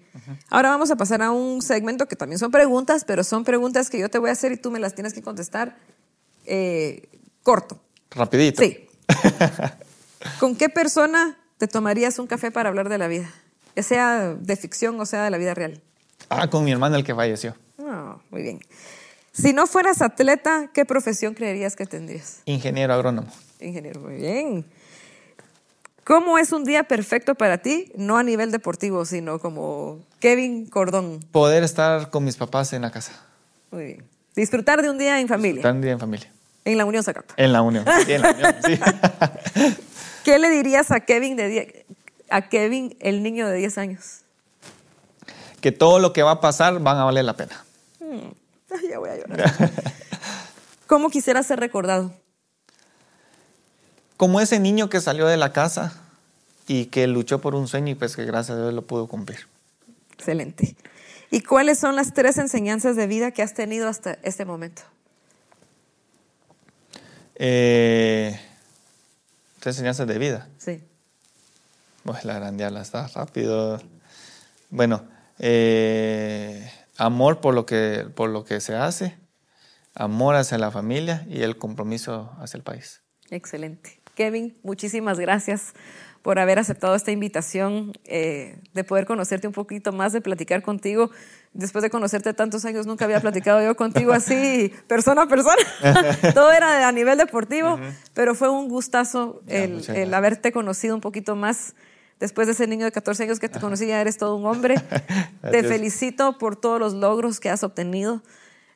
[0.49, 3.97] Ahora vamos a pasar a un segmento que también son preguntas, pero son preguntas que
[3.97, 5.75] yo te voy a hacer y tú me las tienes que contestar
[6.45, 7.09] eh,
[7.41, 7.81] corto.
[8.11, 8.61] Rapidito.
[8.61, 8.87] Sí.
[10.39, 13.29] ¿Con qué persona te tomarías un café para hablar de la vida?
[13.75, 15.81] Ya sea de ficción o sea de la vida real.
[16.29, 17.55] Ah, con mi hermano el que falleció.
[17.79, 18.59] Ah, muy bien.
[19.31, 22.41] Si no fueras atleta, ¿qué profesión creerías que tendrías?
[22.45, 23.31] Ingeniero agrónomo.
[23.59, 24.65] Ingeniero, muy bien.
[26.03, 27.91] ¿Cómo es un día perfecto para ti?
[27.95, 31.19] No a nivel deportivo, sino como Kevin Cordón.
[31.31, 33.13] Poder estar con mis papás en la casa.
[33.71, 34.03] Muy bien.
[34.35, 35.53] Disfrutar de un día en familia.
[35.53, 36.31] Disfrutar de un día en familia.
[36.65, 37.33] En la Unión Zacapa.
[37.37, 38.79] En la Unión, sí, en la Unión, sí.
[40.23, 41.85] ¿Qué le dirías a Kevin, de
[42.29, 44.22] a Kevin, el niño de 10 años?
[45.63, 47.63] Que todo lo que va a pasar van a valer la pena.
[48.01, 48.33] Hmm.
[48.89, 49.71] ya voy a llorar.
[50.87, 52.13] ¿Cómo quisiera ser recordado?
[54.17, 56.01] Como ese niño que salió de la casa
[56.67, 59.47] y que luchó por un sueño y pues que gracias a Dios lo pudo cumplir.
[60.11, 60.75] Excelente.
[61.31, 64.81] ¿Y cuáles son las tres enseñanzas de vida que has tenido hasta este momento?
[67.35, 68.37] Eh,
[69.63, 70.49] enseñanzas de vida.
[70.57, 70.83] Sí.
[72.03, 73.81] Pues la grandiala está rápido.
[74.69, 79.17] Bueno, eh, amor por lo, que, por lo que se hace,
[79.95, 83.01] amor hacia la familia y el compromiso hacia el país.
[83.29, 84.01] Excelente.
[84.15, 85.73] Kevin, muchísimas gracias
[86.23, 91.11] por haber aceptado esta invitación, eh, de poder conocerte un poquito más, de platicar contigo.
[91.51, 95.61] Después de conocerte tantos años, nunca había platicado yo contigo así, persona a persona.
[96.33, 97.77] Todo era a nivel deportivo,
[98.13, 101.75] pero fue un gustazo el, haberte conocido un poquito más.
[102.19, 104.75] Después de ese niño de 14 años que te conocí, ya eres todo un hombre.
[105.41, 108.21] te felicito por todos los logros que has obtenido,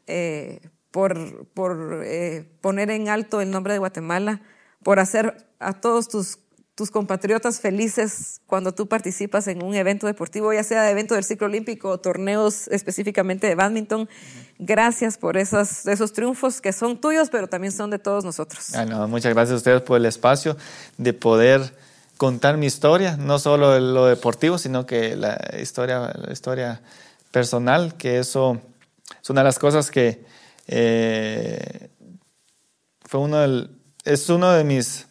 [0.08, 0.60] eh,
[0.92, 4.42] por, por eh, poner en alto el nombre de Guatemala,
[4.84, 6.40] por hacer a todos tus
[6.78, 11.48] tus compatriotas felices cuando tú participas en un evento deportivo, ya sea evento del ciclo
[11.48, 14.08] olímpico o torneos específicamente de badminton.
[14.60, 18.76] Gracias por esos, esos triunfos que son tuyos, pero también son de todos nosotros.
[18.76, 20.56] Ah, muchas gracias a ustedes por el espacio
[21.00, 21.74] de poder
[22.18, 26.82] contar mi historia, no solo lo deportivo, sino que la historia, la historia
[27.32, 28.60] personal, que eso
[29.22, 30.26] es una de las cosas que
[30.68, 31.90] eh,
[33.06, 33.70] fue uno del,
[34.04, 35.08] es uno de mis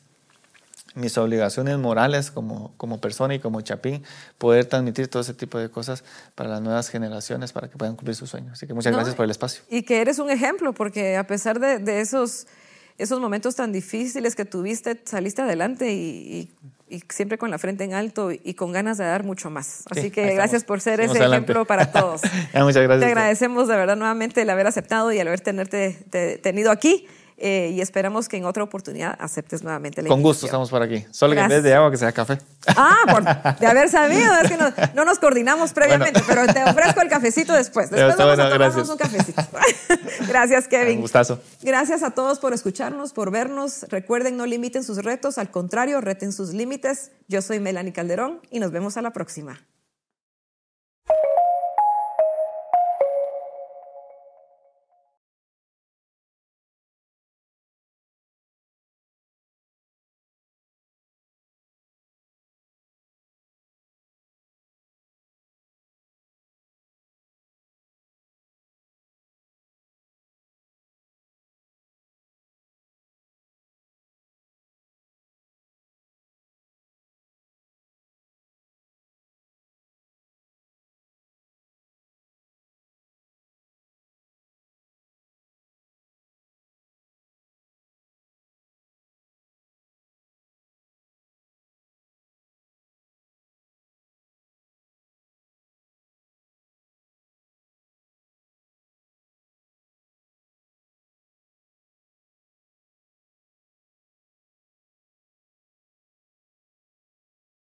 [0.96, 4.02] mis obligaciones morales como, como persona y como chapín,
[4.38, 6.02] poder transmitir todo ese tipo de cosas
[6.34, 8.54] para las nuevas generaciones, para que puedan cumplir sus sueños.
[8.54, 9.62] Así que muchas gracias por el espacio.
[9.68, 12.46] Y que eres un ejemplo, porque a pesar de, de esos,
[12.99, 16.51] esos momentos tan difíciles que tuviste, saliste adelante y,
[16.88, 19.84] y, siempre con la frente en alto y con ganas de dar mucho más.
[19.90, 22.22] Así que gracias por ser ese ejemplo para todos.
[22.55, 23.01] muchas gracias.
[23.01, 27.07] Te agradecemos de verdad nuevamente el haber aceptado y el haber tenerte, tenido aquí.
[27.39, 31.05] Eh, y esperamos que en otra oportunidad aceptes nuevamente la Con gusto estamos por aquí.
[31.11, 32.39] Solo que en vez de agua que sea café.
[32.68, 34.32] Ah, por, de haber sabido.
[34.43, 34.57] Es que
[34.95, 37.91] no, nos coordinamos previamente, pero te ofrezco el cafecito después.
[37.91, 39.43] Después vamos a tomarnos un cafecito.
[40.28, 40.97] gracias, Kevin.
[40.97, 41.39] Un gustazo.
[41.61, 43.84] Gracias a todos por escucharnos, por vernos.
[43.91, 45.37] Recuerden, no limiten sus retos.
[45.37, 47.11] Al contrario, reten sus límites.
[47.28, 49.61] Yo soy Melanie Calderón y nos vemos a la próxima.